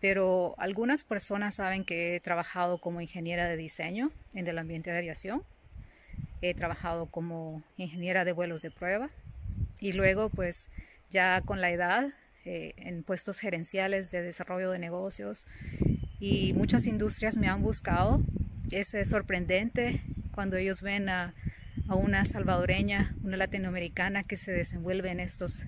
pero 0.00 0.54
algunas 0.56 1.02
personas 1.02 1.56
saben 1.56 1.84
que 1.84 2.16
he 2.16 2.20
trabajado 2.20 2.78
como 2.78 3.00
ingeniera 3.00 3.48
de 3.48 3.56
diseño 3.56 4.12
en 4.32 4.46
el 4.46 4.56
ambiente 4.56 4.90
de 4.92 4.98
aviación 4.98 5.42
he 6.42 6.54
trabajado 6.54 7.06
como 7.06 7.62
ingeniera 7.76 8.24
de 8.24 8.32
vuelos 8.32 8.62
de 8.62 8.70
prueba 8.70 9.10
y 9.78 9.92
luego 9.92 10.28
pues 10.30 10.68
ya 11.10 11.42
con 11.42 11.60
la 11.60 11.70
edad 11.70 12.12
eh, 12.44 12.74
en 12.76 13.02
puestos 13.02 13.38
gerenciales 13.38 14.10
de 14.10 14.22
desarrollo 14.22 14.70
de 14.70 14.78
negocios 14.78 15.46
y 16.18 16.52
muchas 16.54 16.86
industrias 16.86 17.36
me 17.36 17.48
han 17.48 17.62
buscado. 17.62 18.22
Es 18.70 18.94
sorprendente 19.08 20.02
cuando 20.32 20.56
ellos 20.56 20.82
ven 20.82 21.08
a, 21.08 21.34
a 21.88 21.96
una 21.96 22.24
salvadoreña, 22.24 23.16
una 23.24 23.36
latinoamericana 23.36 24.22
que 24.22 24.36
se 24.36 24.52
desenvuelve 24.52 25.10
en 25.10 25.20
estos 25.20 25.62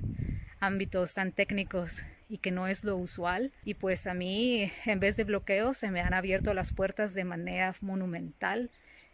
ámbitos 0.61 1.15
tan 1.15 1.33
técnicos 1.33 2.05
y 2.29 2.39
que 2.39 2.53
no 2.53 2.69
es 2.69 2.85
lo 2.85 2.97
usual. 2.97 3.53
Y 3.65 3.75
pues 3.75 4.07
a 4.07 4.15
mí, 4.15 4.71
en 4.87 5.01
vez 5.01 5.17
de 5.17 5.25
bloqueo, 5.25 5.75
se 5.75 5.91
me 5.91 6.01
han 6.01 6.15
abierto 6.15 6.55
las 6.55 6.73
puertas 6.73 7.13
de 7.13 7.25
manera 7.25 7.75
monumental 7.81 8.71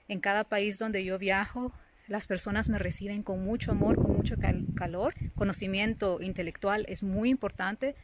en 0.09 0.21
cada 0.21 0.45
país 0.45 0.79
donde 0.79 1.05
yo 1.05 1.19
viajo, 1.19 1.73
las 2.09 2.27
personas 2.27 2.69
me 2.71 2.79
reciben 2.79 3.23
con 3.23 3.45
mucho 3.45 3.71
amor, 3.71 3.97
con 3.97 4.17
mucho 4.17 4.37
calor. 4.75 5.15
Conocimiento 5.35 6.21
intelectual 6.23 6.87
es 6.89 7.03
muy 7.03 7.29
importante, 7.29 7.95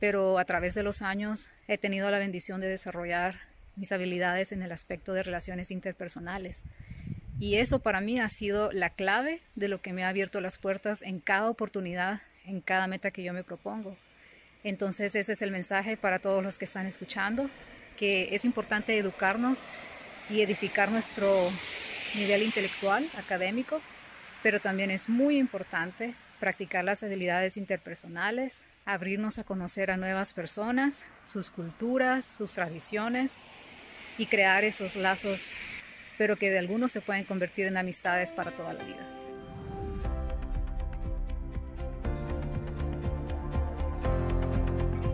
pero 0.00 0.38
a 0.38 0.44
través 0.46 0.74
de 0.74 0.82
los 0.82 1.02
años 1.02 1.50
he 1.68 1.76
tenido 1.76 2.10
la 2.10 2.18
bendición 2.18 2.60
de 2.60 2.68
desarrollar 2.68 3.36
mis 3.76 3.92
habilidades 3.92 4.52
en 4.52 4.62
el 4.62 4.72
aspecto 4.72 5.12
de 5.12 5.22
relaciones 5.22 5.70
interpersonales. 5.70 6.64
Y 7.38 7.56
eso 7.56 7.78
para 7.78 8.00
mí 8.00 8.18
ha 8.18 8.28
sido 8.28 8.72
la 8.72 8.90
clave 8.90 9.40
de 9.54 9.68
lo 9.68 9.80
que 9.80 9.92
me 9.92 10.04
ha 10.04 10.08
abierto 10.08 10.40
las 10.40 10.58
puertas 10.58 11.02
en 11.02 11.20
cada 11.20 11.50
oportunidad, 11.50 12.22
en 12.46 12.60
cada 12.60 12.86
meta 12.88 13.10
que 13.10 13.22
yo 13.22 13.32
me 13.32 13.44
propongo. 13.44 13.96
Entonces 14.64 15.14
ese 15.14 15.34
es 15.34 15.42
el 15.42 15.50
mensaje 15.50 15.96
para 15.96 16.18
todos 16.18 16.42
los 16.42 16.58
que 16.58 16.64
están 16.64 16.86
escuchando, 16.86 17.48
que 17.96 18.34
es 18.34 18.44
importante 18.44 18.96
educarnos 18.96 19.60
y 20.30 20.42
edificar 20.42 20.90
nuestro 20.90 21.50
nivel 22.14 22.42
intelectual, 22.42 23.06
académico, 23.16 23.80
pero 24.42 24.60
también 24.60 24.90
es 24.90 25.08
muy 25.08 25.38
importante 25.38 26.14
practicar 26.40 26.84
las 26.84 27.02
habilidades 27.02 27.56
interpersonales, 27.56 28.64
abrirnos 28.84 29.38
a 29.38 29.44
conocer 29.44 29.90
a 29.90 29.96
nuevas 29.96 30.32
personas, 30.32 31.04
sus 31.24 31.50
culturas, 31.50 32.24
sus 32.24 32.52
tradiciones 32.52 33.34
y 34.16 34.26
crear 34.26 34.64
esos 34.64 34.96
lazos, 34.96 35.50
pero 36.16 36.36
que 36.36 36.50
de 36.50 36.58
algunos 36.58 36.92
se 36.92 37.00
pueden 37.00 37.24
convertir 37.24 37.66
en 37.66 37.76
amistades 37.76 38.32
para 38.32 38.50
toda 38.52 38.72
la 38.72 38.84
vida. 38.84 39.17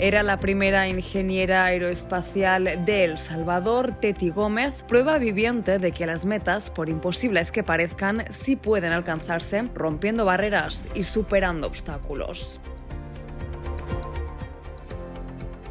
Era 0.05 0.23
la 0.23 0.39
primera 0.39 0.87
ingeniera 0.87 1.65
aeroespacial 1.65 2.85
de 2.85 3.05
El 3.05 3.17
Salvador, 3.17 3.99
Teti 4.01 4.29
Gómez, 4.29 4.83
prueba 4.87 5.17
viviente 5.17 5.79
de 5.79 5.93
que 5.93 6.05
las 6.05 6.27
metas, 6.27 6.71
por 6.71 6.91
imposibles 6.91 7.51
que 7.51 7.63
parezcan, 7.63 8.23
sí 8.31 8.55
pueden 8.55 8.93
alcanzarse 8.93 9.63
rompiendo 9.75 10.27
barreras 10.27 10.87
y 10.95 11.05
superando 11.05 11.67
obstáculos. 11.67 12.61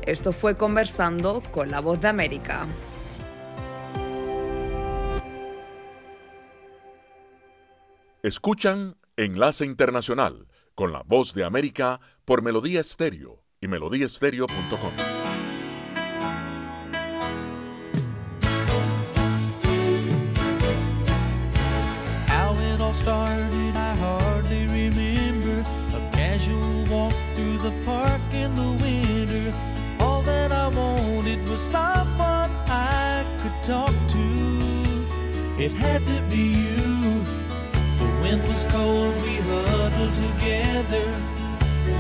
Esto 0.02 0.34
fue 0.34 0.58
conversando 0.58 1.44
con 1.52 1.70
la 1.70 1.80
voz 1.80 2.02
de 2.02 2.08
América. 2.08 2.66
Escuchan 8.24 8.96
Enlace 9.16 9.64
Internacional 9.64 10.48
con 10.74 10.92
la 10.92 11.04
voz 11.06 11.36
de 11.36 11.44
América 11.44 12.00
por 12.26 12.42
Melodía 12.42 12.82
Estéreo 12.82 13.43
y 13.64 13.68
melodíaestéreo.com. 13.68 14.92
How 22.28 22.54
it 22.60 22.82
all 22.82 22.94
started, 22.94 23.76
I 23.78 23.96
hardly 23.96 24.68
remember. 24.68 25.64
A 25.96 26.12
casual 26.12 26.86
walk 26.92 27.14
through 27.36 27.58
the 27.60 27.72
park 27.86 28.22
in 28.34 28.54
the 28.56 28.72
winter. 28.84 29.54
All 30.00 30.22
that 30.24 30.52
I 30.52 30.68
wanted 30.68 31.48
was 31.48 31.62
someone 31.62 32.52
I 32.68 33.24
could 33.40 33.64
talk 33.64 33.94
to. 34.10 34.26
It 35.58 35.72
had 35.72 36.06
to 36.06 36.22
be 36.30 36.68
you. 36.68 37.24
The 38.00 38.10
wind 38.22 38.42
was 38.44 38.66
cold, 38.66 39.16
we 39.24 39.36
huddled 39.38 40.16
together. 40.16 41.06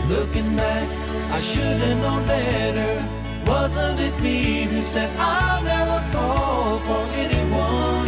Looking 0.09 0.55
back, 0.57 1.02
I 1.35 1.39
should 1.39 1.79
have 1.81 1.97
known 1.97 2.27
better. 2.27 2.93
Wasn't 3.47 3.99
it 3.99 4.15
me 4.21 4.65
who 4.65 4.83
said 4.83 5.09
I'll 5.17 5.63
never 5.63 5.99
fall 6.11 6.77
for 6.85 7.03
anyone? 7.17 8.02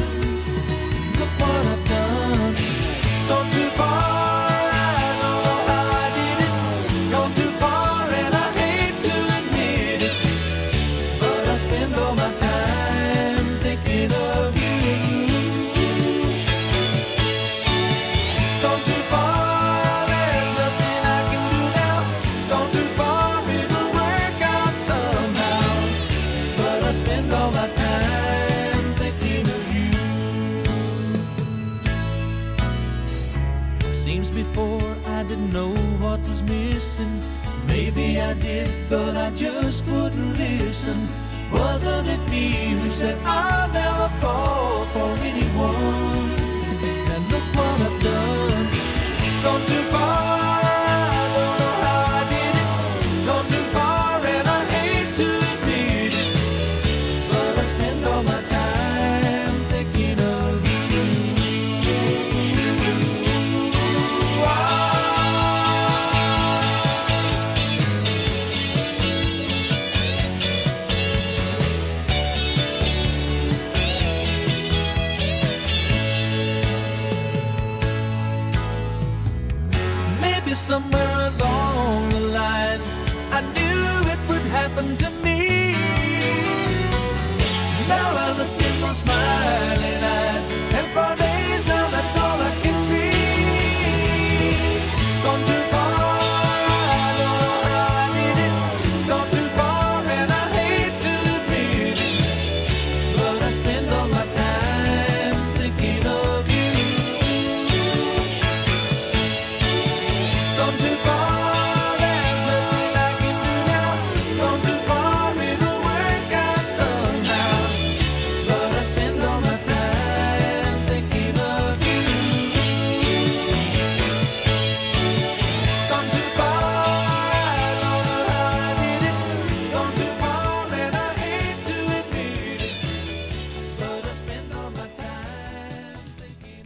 But 38.89 39.15
I 39.17 39.31
just 39.31 39.85
wouldn't 39.87 40.37
listen. 40.37 41.07
Wasn't 41.51 42.07
it 42.07 42.29
me 42.29 42.51
who 42.77 42.89
said 42.89 43.17
I'll 43.25 43.71
never 43.71 44.09
fall 44.19 44.84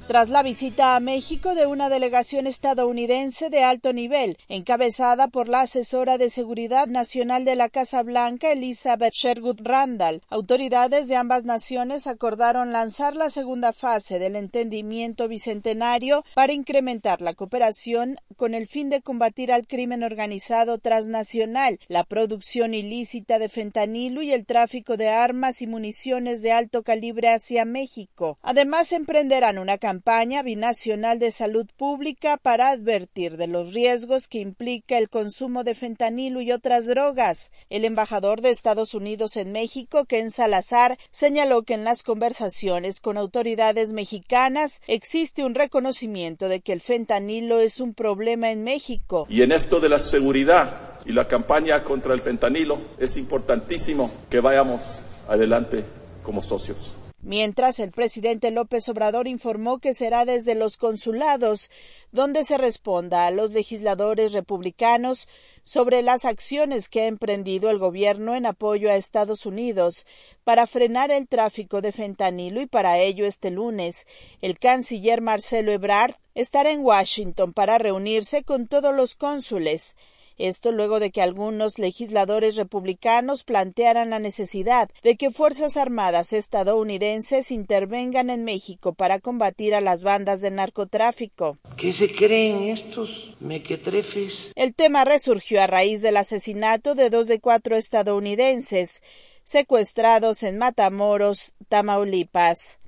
Tras 0.10 0.30
la 0.30 0.42
visita 0.42 0.96
a 0.96 1.00
México 1.00 1.54
de 1.54 1.68
una 1.68 1.88
delegación 1.88 2.48
estadounidense 2.48 3.52
de 3.52 3.64
alto 3.64 3.94
nivel, 3.94 4.40
encabezada 4.48 5.28
por 5.28 5.48
la 5.48 5.62
asesora 5.62 6.18
de 6.18 6.32
Seguridad 6.32 6.88
Nacional 6.88 7.46
de 7.46 7.56
la 7.56 7.70
Casa 7.70 8.02
Blanca, 8.02 8.52
Elizabeth 8.52 9.14
Sherwood 9.14 9.60
Randall, 9.62 10.24
autoridades 10.28 11.08
de 11.10 11.16
ambas 11.16 11.46
naciones 11.46 12.08
acordaron 12.08 12.72
lanzar 12.72 13.16
la 13.16 13.30
segunda 13.30 13.72
fase 13.72 14.18
del 14.18 14.36
entendimiento 14.36 15.28
bicentenario 15.28 16.24
para 16.34 16.54
incrementar 16.54 17.22
la 17.22 17.36
cooperación 17.36 18.16
con 18.36 18.56
el 18.56 18.66
fin 18.66 18.90
de 18.90 19.04
combatir 19.04 19.52
al 19.52 19.68
crimen 19.68 20.02
organizado 20.02 20.80
transnacional, 20.80 21.80
la 21.88 22.04
producción 22.04 22.74
ilícita 22.74 23.38
de 23.38 23.48
fentanilo 23.48 24.24
y 24.24 24.34
el 24.34 24.48
tráfico 24.48 24.98
de 24.98 25.10
armas 25.10 25.62
y 25.62 25.68
municiones 25.68 26.42
de 26.42 26.52
alto 26.52 26.82
calibre 26.82 27.30
hacia 27.30 27.64
México. 27.64 28.40
Además, 28.42 28.92
emprenderán 28.92 29.60
una 29.60 29.78
campaña 29.78 29.99
binacional 30.44 31.20
de 31.20 31.32
salud 31.32 31.68
pública 31.78 32.38
para 32.38 32.70
advertir 32.70 33.38
de 33.38 33.48
los 33.48 33.74
riesgos 33.74 34.28
que 34.28 34.40
implica 34.40 34.98
el 34.98 35.10
consumo 35.10 35.64
de 35.64 35.76
fentanilo 35.76 36.42
y 36.42 36.52
otras 36.52 36.88
drogas. 36.88 37.52
El 37.70 37.86
embajador 37.86 38.42
de 38.42 38.50
Estados 38.50 38.94
Unidos 38.94 39.36
en 39.36 39.52
México, 39.52 40.06
Ken 40.06 40.30
Salazar, 40.30 40.98
señaló 41.12 41.64
que 41.64 41.74
en 41.74 41.84
las 41.84 42.04
conversaciones 42.04 43.00
con 43.00 43.18
autoridades 43.18 43.94
mexicanas 43.94 44.82
existe 44.88 45.44
un 45.44 45.56
reconocimiento 45.56 46.50
de 46.50 46.62
que 46.62 46.74
el 46.74 46.82
fentanilo 46.82 47.60
es 47.60 47.80
un 47.80 47.94
problema 47.94 48.52
en 48.52 48.64
México. 48.64 49.26
Y 49.30 49.42
en 49.42 49.52
esto 49.52 49.80
de 49.80 49.90
la 49.90 50.00
seguridad 50.00 51.00
y 51.06 51.12
la 51.14 51.28
campaña 51.28 51.84
contra 51.84 52.14
el 52.14 52.22
fentanilo 52.22 52.78
es 52.98 53.18
importantísimo 53.18 54.12
que 54.30 54.40
vayamos 54.40 55.06
adelante 55.28 55.84
como 56.24 56.42
socios. 56.42 56.96
Mientras, 57.22 57.80
el 57.80 57.92
presidente 57.92 58.50
López 58.50 58.88
Obrador 58.88 59.28
informó 59.28 59.80
que 59.80 59.94
será 59.94 60.24
desde 60.24 60.56
los 60.56 60.78
consulados 60.78 61.70
donde 62.14 62.46
se 62.46 62.58
responda 62.58 63.26
a 63.26 63.32
los 63.32 63.52
legisladores 63.52 64.32
republicanos 64.32 65.28
sobre 65.64 66.02
las 66.02 66.24
acciones 66.24 66.88
que 66.88 67.02
ha 67.02 67.08
emprendido 67.08 67.70
el 67.70 67.78
gobierno 67.78 68.36
en 68.36 68.46
apoyo 68.46 68.90
a 68.90 68.96
Estados 68.96 69.46
Unidos 69.46 70.08
para 70.46 70.66
frenar 70.66 71.12
el 71.12 71.28
tráfico 71.28 71.82
de 71.82 71.92
fentanilo 71.92 72.62
y 72.62 72.66
para 72.66 72.98
ello 72.98 73.26
este 73.26 73.52
lunes 73.52 74.08
el 74.42 74.58
canciller 74.58 75.22
Marcelo 75.22 75.74
Ebrard 75.74 76.16
estará 76.36 76.72
en 76.72 76.80
Washington 76.80 77.52
para 77.52 77.78
reunirse 77.78 78.44
con 78.44 78.68
todos 78.68 78.96
los 78.96 79.14
cónsules. 79.16 79.98
Esto 80.40 80.72
luego 80.72 81.00
de 81.00 81.12
que 81.12 81.22
algunos 81.22 81.78
legisladores 81.78 82.56
republicanos 82.56 83.44
plantearan 83.44 84.10
la 84.10 84.20
necesidad 84.20 84.90
de 85.04 85.18
que 85.18 85.30
Fuerzas 85.30 85.78
Armadas 85.78 86.34
estadounidenses 86.34 87.52
intervengan 87.52 88.30
en 88.30 88.46
México 88.46 88.94
para 88.94 89.20
combatir 89.20 89.76
a 89.76 89.82
las 89.82 90.02
bandas 90.02 90.40
de 90.40 90.50
narcotráfico. 90.50 91.58
¿Qué 91.78 91.92
se 91.92 92.16
creen 92.16 92.70
estos 92.70 93.36
mequetrefes? 93.42 94.54
El 94.56 94.74
tema 94.74 95.04
resurgió 95.04 95.62
a 95.62 95.68
raíz 95.68 96.02
del 96.02 96.16
asesinato 96.16 96.96
de 96.96 97.10
dos 97.10 97.28
de 97.28 97.42
cuatro 97.42 97.76
estadounidenses 97.76 99.04
secuestrados 99.44 100.44
en 100.44 100.58
Matamoros, 100.58 101.56
Tamaulipas. 101.68 102.80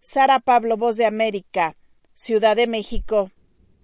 Sara 0.00 0.38
Pablo, 0.38 0.78
Voz 0.78 0.96
de 0.96 1.04
América, 1.04 1.76
Ciudad 2.14 2.56
de 2.56 2.66
México. 2.66 3.30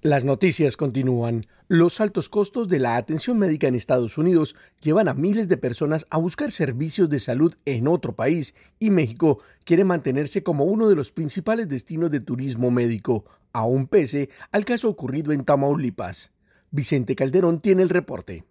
Las 0.07 0.27
noticias 0.27 0.77
continúan. 0.77 1.47
Los 1.67 1.99
altos 1.99 2.29
costos 2.29 2.69
de 2.69 2.79
la 2.79 2.97
atención 2.97 3.39
médica 3.39 3.69
en 3.69 3.75
Estados 3.75 4.19
Unidos 4.19 4.55
llevan 4.83 5.09
a 5.09 5.15
miles 5.15 5.49
de 5.49 5.57
personas 5.57 6.07
a 6.11 6.19
buscar 6.19 6.51
servicios 6.51 7.09
de 7.09 7.19
salud 7.19 7.55
en 7.65 7.89
otro 7.89 8.15
país 8.15 8.55
y 8.79 8.91
México 8.91 9.39
quiere 9.65 9.83
mantenerse 9.83 10.43
como 10.43 10.67
uno 10.67 10.91
de 10.91 10.95
los 10.95 11.11
principales 11.11 11.71
destinos 11.71 12.11
de 12.11 12.21
turismo 12.21 12.71
médico, 12.71 13.25
aún 13.55 13.87
pese 13.87 14.29
al 14.53 14.67
caso 14.67 14.91
ocurrido 14.91 15.33
en 15.33 15.43
Tamaulipas. 15.43 16.33
Vicente 16.71 17.17
Calderón 17.17 17.61
tiene 17.63 17.83
el 17.83 17.89
reporte. 17.89 18.45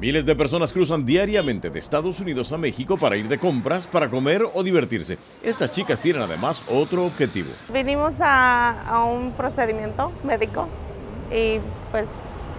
Miles 0.00 0.24
de 0.24 0.36
personas 0.36 0.72
cruzan 0.72 1.04
diariamente 1.04 1.70
de 1.70 1.78
Estados 1.78 2.20
Unidos 2.20 2.52
a 2.52 2.58
México 2.58 2.96
para 2.96 3.16
ir 3.16 3.28
de 3.28 3.38
compras, 3.38 3.86
para 3.86 4.08
comer 4.08 4.44
o 4.54 4.62
divertirse. 4.62 5.18
Estas 5.42 5.72
chicas 5.72 6.00
tienen 6.00 6.22
además 6.22 6.62
otro 6.68 7.04
objetivo. 7.04 7.48
Vinimos 7.72 8.14
a, 8.20 8.82
a 8.82 9.04
un 9.04 9.32
procedimiento 9.32 10.12
médico 10.22 10.68
y 11.32 11.58
pues 11.90 12.06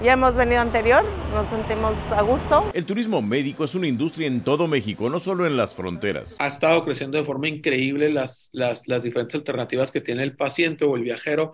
ya 0.03 0.13
hemos 0.13 0.35
venido 0.35 0.61
anterior, 0.61 1.03
nos 1.33 1.47
sentimos 1.47 1.93
a 2.15 2.21
gusto. 2.21 2.69
El 2.73 2.85
turismo 2.85 3.21
médico 3.21 3.65
es 3.65 3.75
una 3.75 3.87
industria 3.87 4.27
en 4.27 4.41
todo 4.41 4.67
México, 4.67 5.09
no 5.09 5.19
solo 5.19 5.45
en 5.45 5.57
las 5.57 5.75
fronteras. 5.75 6.37
Ha 6.39 6.47
estado 6.47 6.85
creciendo 6.85 7.17
de 7.17 7.25
forma 7.25 7.49
increíble 7.49 8.09
las, 8.09 8.49
las, 8.53 8.87
las 8.87 9.03
diferentes 9.03 9.35
alternativas 9.35 9.91
que 9.91 9.99
tiene 9.99 10.23
el 10.23 10.37
paciente 10.37 10.85
o 10.85 10.95
el 10.95 11.03
viajero 11.03 11.53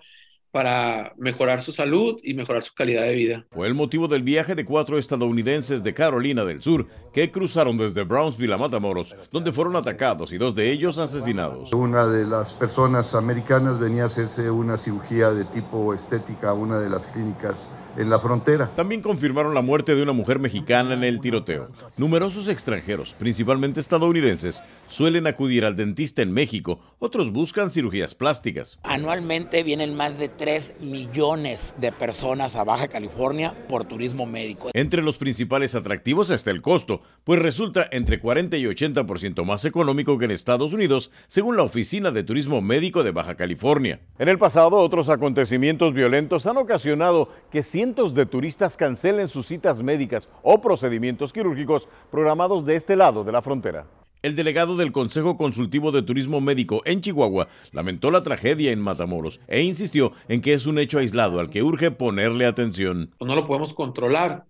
para 0.56 1.12
mejorar 1.18 1.62
su 1.62 1.74
salud 1.74 2.18
y 2.24 2.34
mejorar 2.34 2.64
su 2.64 2.74
calidad 2.74 3.04
de 3.04 3.14
vida. 3.14 3.46
Fue 3.52 3.68
el 3.68 3.74
motivo 3.74 4.08
del 4.08 4.24
viaje 4.24 4.56
de 4.56 4.64
cuatro 4.64 4.98
estadounidenses 4.98 5.84
de 5.84 5.94
Carolina 5.94 6.46
del 6.46 6.62
Sur 6.62 6.88
que 7.12 7.30
cruzaron 7.30 7.78
desde 7.78 8.06
Brownsville 8.06 8.54
a 8.54 8.58
Matamoros, 8.58 9.18
donde 9.34 9.52
fueron 9.52 9.76
atacados 9.76 10.32
y 10.32 10.38
dos 10.38 10.56
de 10.56 10.72
ellos 10.72 10.98
asesinados. 10.98 11.74
Una 11.74 12.08
de 12.08 12.24
las 12.24 12.54
personas 12.54 13.16
americanas 13.16 13.82
venía 13.82 14.04
a 14.04 14.06
hacerse 14.06 14.50
una 14.50 14.78
cirugía 14.78 15.32
de 15.32 15.44
tipo 15.44 15.94
estética 15.94 16.52
a 16.52 16.54
una 16.54 16.80
de 16.80 16.90
las 16.90 17.08
clínicas 17.08 17.70
en 17.98 18.10
la 18.10 18.20
frontera. 18.20 18.72
También 18.76 19.02
confirmaron 19.02 19.54
la 19.54 19.62
muerte 19.62 19.96
de 19.96 20.04
una 20.04 20.12
mujer 20.12 20.40
mexicana 20.40 20.94
en 20.94 21.04
el 21.04 21.22
tiroteo. 21.22 21.70
Numerosos 21.98 22.48
extranjeros, 22.48 23.14
principalmente 23.14 23.80
estadounidenses, 23.80 24.64
suelen 24.88 25.28
acudir 25.28 25.66
al 25.66 25.76
dentista 25.76 26.22
en 26.22 26.32
México, 26.32 26.80
otros 27.00 27.32
buscan 27.32 27.72
cirugías 27.72 28.16
plásticas. 28.16 28.80
Anualmente 28.84 29.64
vienen 29.64 29.96
más 29.96 30.18
de 30.18 30.30
3 30.30 30.82
millones 30.82 31.76
de 31.80 31.92
personas 31.92 32.56
a 32.56 32.64
Baja 32.64 32.88
California 32.88 33.56
por 33.68 33.86
turismo 33.86 34.26
médico. 34.26 34.70
Entre 34.74 35.02
los 35.02 35.18
principales 35.18 35.76
atractivos 35.76 36.30
está 36.30 36.52
el 36.52 36.62
costo, 36.62 37.02
pues 37.24 37.42
resulta 37.42 37.88
entre 37.92 38.20
40 38.20 38.58
y 38.58 38.64
80% 38.64 39.46
más 39.46 39.66
económico 39.66 40.18
que 40.18 40.26
en 40.26 40.32
Estados 40.32 40.74
Unidos, 40.74 41.12
según 41.28 41.58
la 41.58 41.64
Oficina 41.64 42.12
de 42.12 42.24
Turismo 42.24 42.62
Médico 42.62 43.04
de 43.04 43.12
Baja 43.12 43.36
California. 43.36 44.02
En 44.20 44.30
el 44.30 44.38
pasado, 44.38 44.78
otros 44.78 45.10
acontecimientos 45.10 45.94
violentos 45.94 46.46
han 46.46 46.58
ocasionado 46.58 47.30
que 47.52 47.64
cientos 47.64 47.85
de 47.86 48.26
turistas 48.26 48.78
cancelen 48.78 49.28
sus 49.28 49.46
citas 49.46 49.84
médicas 49.84 50.28
o 50.42 50.60
procedimientos 50.60 51.32
quirúrgicos 51.32 51.88
programados 52.10 52.66
de 52.66 52.76
este 52.76 52.96
lado 52.96 53.24
de 53.24 53.32
la 53.32 53.44
frontera. 53.44 53.86
El 54.24 54.36
delegado 54.36 54.76
del 54.76 54.92
Consejo 54.92 55.38
Consultivo 55.38 55.92
de 55.92 56.02
Turismo 56.02 56.42
Médico 56.42 56.82
en 56.86 57.02
Chihuahua 57.02 57.48
lamentó 57.74 58.10
la 58.10 58.24
tragedia 58.24 58.72
en 58.72 58.82
Matamoros 58.82 59.40
e 59.48 59.62
insistió 59.62 60.14
en 60.28 60.42
que 60.42 60.54
es 60.54 60.66
un 60.66 60.80
hecho 60.80 60.98
aislado 60.98 61.40
al 61.40 61.52
que 61.52 61.62
urge 61.62 61.92
ponerle 61.92 62.48
atención. 62.48 63.14
No 63.20 63.36
lo 63.36 63.46
podemos 63.46 63.76
controlar, 63.76 64.46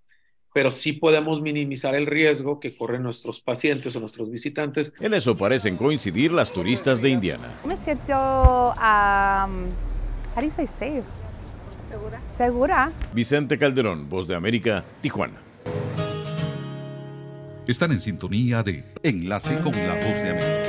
pero 0.54 0.72
sí 0.72 0.94
podemos 0.94 1.42
minimizar 1.42 1.94
el 1.94 2.06
riesgo 2.06 2.62
que 2.62 2.78
corren 2.78 3.04
nuestros 3.04 3.42
pacientes 3.42 3.98
o 3.98 4.00
nuestros 4.00 4.32
visitantes. 4.32 4.94
En 5.02 5.14
eso 5.14 5.36
parecen 5.36 5.76
coincidir 5.76 6.32
las 6.32 6.54
turistas 6.54 7.02
de 7.02 7.10
Indiana. 7.10 7.60
Me 7.66 7.76
siento, 7.76 8.14
um, 8.14 9.66
how 10.34 10.38
do 10.38 10.44
you 10.44 10.52
say 10.52 10.66
safe? 10.66 11.04
Segura. 11.96 12.22
Segura. 12.38 12.92
Vicente 13.14 13.58
Calderón, 13.58 14.10
Voz 14.10 14.28
de 14.28 14.36
América, 14.36 14.84
Tijuana. 15.02 15.40
Están 17.66 17.94
en 17.94 18.02
sintonía 18.02 18.64
de 18.64 18.84
Enlace 19.02 19.58
con 19.60 19.72
la 19.72 19.94
Voz 19.94 20.04
de 20.04 20.30
América. 20.30 20.66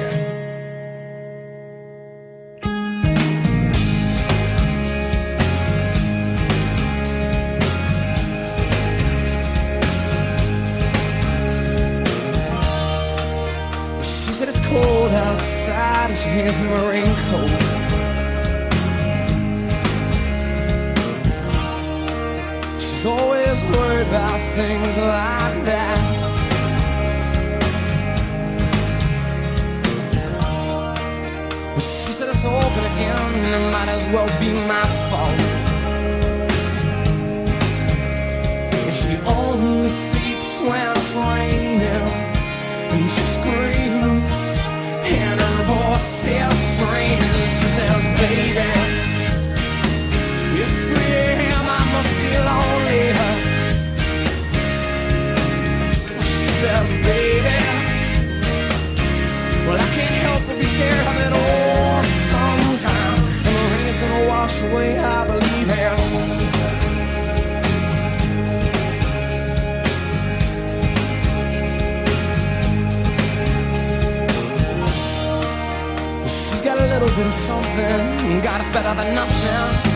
She 14.01 14.33
said 14.33 14.49
it's 14.49 14.61
cold 14.69 15.11
outside 15.11 16.11
and 16.11 16.17
she 16.17 16.29
hands 16.29 16.57
me 16.61 16.69
my 16.69 16.89
raincoat. 16.89 18.06
Always 23.57 23.77
worried 23.77 24.07
about 24.09 24.41
things 24.55 24.99
like 24.99 25.65
that. 25.65 25.99
She 31.79 32.13
said 32.13 32.29
it's 32.29 32.45
all 32.45 32.71
gonna 32.75 32.89
end 32.89 33.37
and 33.45 33.55
it 33.55 33.73
might 33.73 33.89
as 33.89 34.05
well 34.13 34.29
be 34.41 34.53
my 34.69 34.87
fault. 35.09 35.41
And 38.73 38.93
she 38.93 39.17
only 39.27 39.89
sleeps 39.89 40.61
when 40.63 40.97
it's 40.97 41.15
raining. 41.15 42.13
And 42.93 43.11
she 43.11 43.25
screams 43.37 44.59
and 45.05 45.41
her 45.41 45.63
voice 45.65 46.27
is 46.27 46.59
strange. 46.77 47.53
She 47.59 47.69
says, 47.77 48.05
baby, 48.21 48.69
it's 50.61 50.79
3 50.85 50.95
a.m. 51.13 51.67
I 51.69 51.83
must 51.93 52.13
be 52.21 52.31
lonely. 52.49 52.96
Says, 56.57 56.91
baby, 57.05 57.59
well, 59.67 59.77
I 59.77 59.89
can't 59.95 60.17
help 60.25 60.43
but 60.47 60.57
be 60.59 60.65
scared 60.65 61.07
of 61.07 61.17
it 61.27 61.33
all 61.37 62.03
sometimes. 62.33 63.21
And 63.47 63.55
the 63.57 63.65
rain's 63.73 63.99
gonna 63.99 64.23
wash 64.27 64.57
away, 64.63 64.99
I 64.99 65.27
believe 65.27 65.69
it. 65.69 65.77
She's 76.25 76.63
got 76.63 76.79
a 76.79 76.87
little 76.87 77.09
bit 77.17 77.27
of 77.27 77.33
something, 77.33 78.41
God, 78.41 78.61
it's 78.63 78.71
better 78.71 78.95
than 78.95 79.15
nothing. 79.15 79.96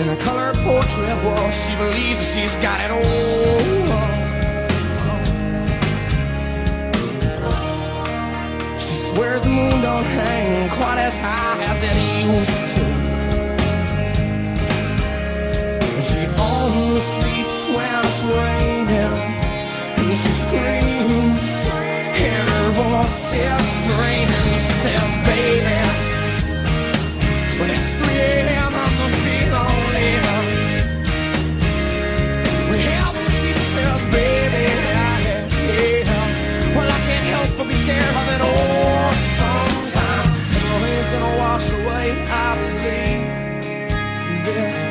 In 0.00 0.08
a 0.08 0.16
color 0.16 0.52
portrait, 0.64 1.16
well, 1.24 1.50
she 1.50 1.76
believes 1.76 2.20
that 2.20 2.30
she's 2.32 2.54
got 2.64 2.80
it 2.80 2.90
all. 2.90 3.60
She 8.78 8.94
swears 9.08 9.42
the 9.42 9.50
moon 9.50 9.82
don't 9.82 10.04
hang 10.04 10.70
quite 10.70 10.98
as 10.98 11.16
high 11.18 11.58
as 11.70 11.82
it 11.82 11.96
used 12.32 12.76
to. 12.76 12.84
And 15.96 16.04
she 16.10 16.22
only 16.48 17.00
sleeps 17.00 17.68
when 17.68 18.04
it's 18.06 18.22
raining. 18.24 19.16
And 20.00 20.16
she 20.22 20.32
screams, 20.44 21.52
and 22.24 22.48
her 22.48 22.70
voice 22.80 23.34
is 23.34 23.66
straining. 23.84 24.48
She 24.64 24.74
says, 24.80 25.10
baby, 25.28 25.80
when 27.58 27.68
it's 27.68 27.90
3 28.06 28.49
scared 38.40 39.10
of 39.10 39.14
sometimes. 39.38 40.30
And 40.56 40.64
the 40.64 40.78
gonna 41.08 41.38
wash 41.38 41.72
away, 41.72 42.06
I 42.28 42.56
believe 42.60 43.24
this. 44.44 44.90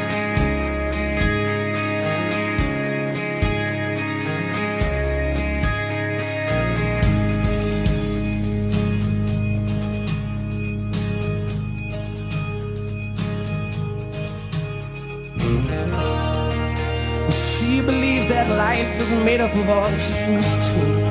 She 17.31 17.81
believes 17.81 18.27
that 18.27 18.49
life 18.49 18.99
is 18.99 19.11
made 19.23 19.41
up 19.41 19.53
of 19.55 19.69
all 19.69 19.89
that 19.89 19.99
she 19.99 20.13
used 20.33 20.61
to. 20.73 21.08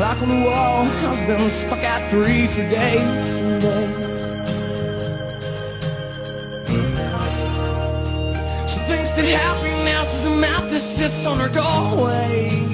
Clock 0.00 0.22
on 0.22 0.28
the 0.30 0.46
wall 0.48 0.84
has 1.04 1.20
been 1.20 1.38
stuck 1.50 1.80
at 1.80 2.10
three 2.10 2.46
for 2.46 2.62
days 2.70 3.36
and 3.36 3.60
days. 3.60 4.10
She 8.72 8.78
thinks 8.88 9.10
that 9.10 9.26
happiness 9.26 10.20
is 10.20 10.26
a 10.26 10.36
map 10.36 10.62
that 10.70 10.80
sits 10.80 11.26
on 11.26 11.38
her 11.38 11.50
doorway. 11.50 12.69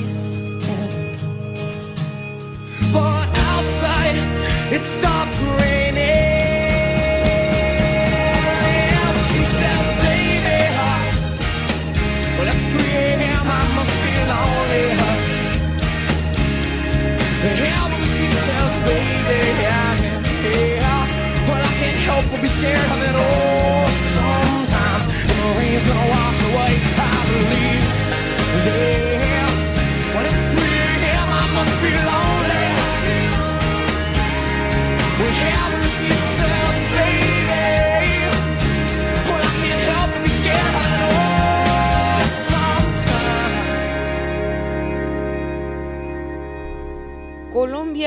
there 28.67 29.06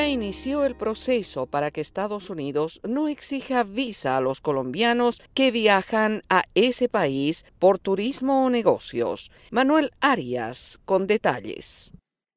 inició 0.09 0.65
el 0.65 0.75
proceso 0.75 1.45
para 1.45 1.71
que 1.71 1.81
Estados 1.81 2.29
Unidos 2.29 2.81
no 2.83 3.07
exija 3.07 3.63
visa 3.63 4.17
a 4.17 4.21
los 4.21 4.41
colombianos 4.41 5.21
que 5.33 5.51
viajan 5.51 6.23
a 6.29 6.43
ese 6.55 6.89
país 6.89 7.45
por 7.59 7.79
turismo 7.79 8.45
o 8.45 8.49
negocios. 8.49 9.31
Manuel 9.51 9.91
Arias 10.01 10.79
con 10.85 11.07
detalles. 11.07 11.91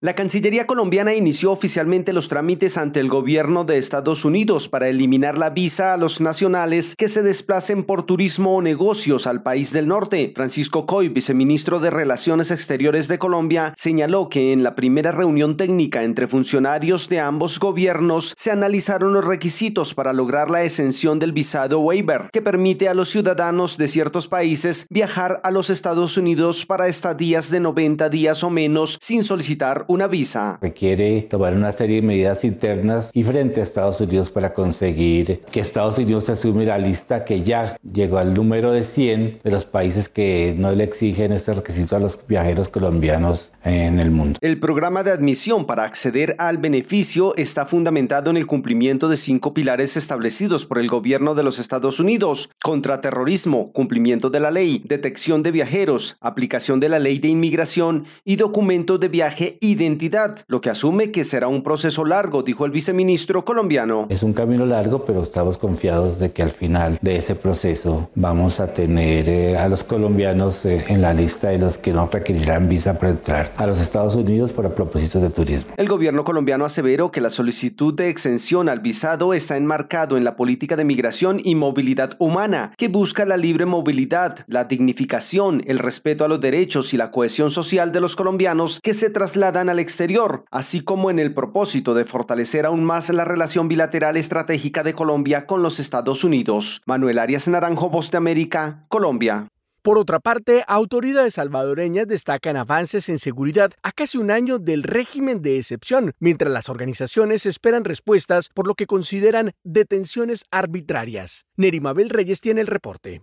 La 0.05 0.17
Cancillería 0.17 0.67
colombiana 0.67 1.15
inició 1.15 1.53
oficialmente 1.53 2.13
los 2.13 2.27
trámites 2.27 2.77
ante 2.77 2.99
el 2.99 3.09
gobierno 3.09 3.63
de 3.63 3.79
Estados 3.79 4.25
Unidos 4.25 4.69
para 4.69 4.89
eliminar 4.89 5.39
la 5.39 5.51
visa 5.51 5.95
a 5.95 5.97
los 5.97 6.21
nacionales 6.21 6.97
que 6.97 7.07
se 7.07 7.23
desplacen 7.23 7.85
por 7.85 8.05
turismo 8.05 8.57
o 8.57 8.63
negocios 8.63 9.29
al 9.29 9.45
país 9.45 9.73
del 9.73 9.87
norte. 9.87 10.33
Francisco 10.35 10.87
Coy, 10.87 11.09
viceministro 11.09 11.79
de 11.79 11.91
Relaciones 11.91 12.51
Exteriores 12.51 13.07
de 13.07 13.21
Colombia, 13.21 13.73
señaló 13.77 14.29
que 14.29 14.53
en 14.53 14.65
la 14.65 14.75
primera 14.75 15.13
reunión 15.13 15.57
técnica 15.57 16.03
entre 16.03 16.27
funcionarios 16.27 17.09
de 17.09 17.21
ambos 17.21 17.61
gobiernos 17.61 18.35
se 18.37 18.51
analizaron 18.51 19.13
los 19.13 19.25
requisitos 19.25 19.95
para 19.95 20.13
lograr 20.13 20.51
la 20.51 20.65
exención 20.65 21.21
del 21.21 21.31
visado 21.31 21.79
waiver, 21.79 22.23
que 22.33 22.43
permite 22.43 22.89
a 22.89 22.95
los 22.95 23.09
ciudadanos 23.09 23.79
de 23.79 23.87
ciertos 23.87 24.27
países 24.27 24.89
viajar 24.91 25.41
a 25.45 25.53
los 25.53 25.71
Estados 25.71 26.17
Unidos 26.17 26.67
para 26.67 26.89
estadías 26.89 27.53
de 27.53 27.61
90 27.61 28.09
días 28.09 28.43
o 28.43 28.51
menos 28.51 28.99
sin 29.01 29.23
solicitar 29.23 29.87
una 29.93 30.07
visa. 30.07 30.59
Requiere 30.61 31.23
tomar 31.23 31.55
una 31.55 31.73
serie 31.73 31.97
de 31.97 32.07
medidas 32.07 32.45
internas 32.45 33.11
y 33.13 33.23
frente 33.25 33.61
a 33.61 33.63
Estados 33.63 34.01
Unidos 34.01 34.31
para 34.31 34.53
conseguir 34.53 35.41
que 35.51 35.61
Estados 35.61 35.99
Unidos 35.99 36.29
asume 36.29 36.65
la 36.65 36.79
lista 36.79 37.25
que 37.25 37.43
ya 37.43 37.77
llegó 37.93 38.19
al 38.19 38.35
número 38.35 38.73
de 38.73 38.85
100 38.85 39.41
de 39.45 39.51
los 39.51 39.65
países 39.65 40.09
que 40.09 40.55
no 40.57 40.73
le 40.73 40.85
exigen 40.85 41.33
este 41.33 41.55
requisito 41.55 41.97
a 41.97 42.01
los 42.01 42.19
viajeros 42.27 42.69
colombianos 42.69 43.51
en 43.65 44.01
el 44.01 44.11
mundo. 44.11 44.39
El 44.41 44.59
programa 44.59 45.03
de 45.03 45.13
admisión 45.13 45.67
para 45.67 45.85
acceder 45.85 46.35
al 46.39 46.59
beneficio 46.59 47.35
está 47.37 47.67
fundamentado 47.67 48.31
en 48.31 48.37
el 48.37 48.47
cumplimiento 48.47 49.09
de 49.09 49.17
cinco 49.17 49.55
pilares 49.55 49.97
establecidos 49.97 50.67
por 50.67 50.79
el 50.79 50.89
gobierno 50.89 51.35
de 51.35 51.43
los 51.43 51.59
Estados 51.59 52.01
Unidos: 52.01 52.51
contraterrorismo, 52.63 53.73
cumplimiento 53.73 54.31
de 54.31 54.41
la 54.41 54.51
ley, 54.51 54.83
detección 54.85 55.43
de 55.43 55.53
viajeros, 55.53 56.17
aplicación 56.21 56.81
de 56.81 56.89
la 56.89 56.99
ley 56.99 57.19
de 57.19 57.29
inmigración 57.29 58.05
y 58.25 58.37
documentos 58.37 58.99
de 58.99 59.09
viaje 59.09 59.59
identidad, 59.83 60.39
lo 60.47 60.61
que 60.61 60.71
asume 60.71 61.11
que 61.11 61.25
será 61.25 61.49
un 61.49 61.63
proceso 61.63 62.05
largo, 62.05 62.43
dijo 62.43 62.65
el 62.65 62.71
viceministro 62.71 63.45
colombiano. 63.45 64.07
Es 64.09 64.23
un 64.23 64.33
camino 64.33 64.65
largo, 64.65 65.05
pero 65.05 65.23
estamos 65.23 65.59
confiados 65.59 66.19
de 66.19 66.33
que 66.33 66.43
al 66.43 66.51
final 66.51 66.99
de 67.03 67.17
ese 67.17 67.35
proceso 67.35 68.11
vamos 68.15 68.61
a 68.61 68.69
tener 68.69 69.29
eh, 69.29 69.59
a 69.59 69.69
los 69.69 69.85
colombianos 69.85 70.65
eh, 70.65 70.85
en 70.89 71.03
la 71.03 71.15
lista 71.15 71.49
de 71.49 71.59
los 71.59 71.79
que 71.79 71.93
no 71.93 72.09
requerirán 72.11 72.69
visa 72.69 72.99
para 72.99 73.11
entrar 73.11 73.53
a 73.57 73.67
los 73.67 73.81
Estados 73.81 74.17
Unidos 74.17 74.53
para 74.53 74.71
propósitos 74.71 75.23
de 75.23 75.31
turismo. 75.31 75.73
El 75.77 75.89
gobierno 75.89 76.25
colombiano 76.25 76.65
aseveró 76.65 77.11
que 77.11 77.21
la 77.21 77.31
solicitud 77.31 77.95
de 77.95 78.09
exención 78.09 78.69
al 78.69 78.81
visado 78.81 79.35
está 79.35 79.57
enmarcado 79.57 80.17
en 80.17 80.25
la 80.25 80.37
política 80.37 80.77
de 80.77 80.85
migración 80.85 81.41
y 81.43 81.55
movilidad 81.55 82.17
humana, 82.19 82.73
que 82.77 82.89
busca 82.89 83.27
la 83.27 83.37
libre 83.37 83.67
movilidad, 83.67 84.45
la 84.47 84.65
dignificación, 84.65 85.63
el 85.67 85.79
respeto 85.79 86.25
a 86.25 86.29
los 86.29 86.41
derechos 86.41 86.95
y 86.95 86.97
la 86.97 87.11
cohesión 87.11 87.51
social 87.51 87.93
de 87.93 88.01
los 88.01 88.17
colombianos 88.17 88.81
que 88.83 88.95
se 88.95 89.11
trasladan 89.11 89.69
al 89.73 89.81
exterior, 89.81 90.45
así 90.51 90.85
como 90.85 91.11
en 91.11 91.19
el 91.19 91.35
propósito 91.35 91.95
de 91.95 92.05
fortalecer 92.05 92.65
aún 92.65 92.85
más 92.85 93.11
la 93.11 93.25
relación 93.25 93.67
bilateral 93.67 94.17
estratégica 94.17 94.85
de 94.85 94.95
Colombia 94.95 95.47
con 95.47 95.63
los 95.63 95.81
Estados 95.81 96.23
Unidos. 96.23 96.81
Manuel 96.87 97.19
Arias 97.19 97.49
Naranjo, 97.49 97.91
Voz 97.91 98.11
de 98.11 98.19
América, 98.19 98.87
Colombia. 98.89 99.49
Por 99.83 99.99
otra 99.99 100.21
parte, 100.21 100.63
autoridades 100.69 101.35
salvadoreñas 101.35 102.07
destacan 102.07 102.57
avances 102.57 103.09
en 103.09 103.19
seguridad 103.19 103.73
a 103.83 103.91
casi 103.91 104.17
un 104.17 104.31
año 104.31 104.61
del 104.61 104.85
régimen 104.85 105.43
de 105.43 105.59
excepción, 105.59 106.13
mientras 106.21 106.53
las 106.53 106.69
organizaciones 106.69 107.47
esperan 107.47 107.85
respuestas 107.85 108.49
por 108.55 108.69
lo 108.69 108.75
que 108.77 108.87
consideran 108.87 109.51
detenciones 109.65 110.45
arbitrarias. 110.53 111.47
Nerimabel 111.57 112.11
Reyes 112.11 112.41
tiene 112.41 112.61
el 112.61 112.69
reporte. 112.69 113.23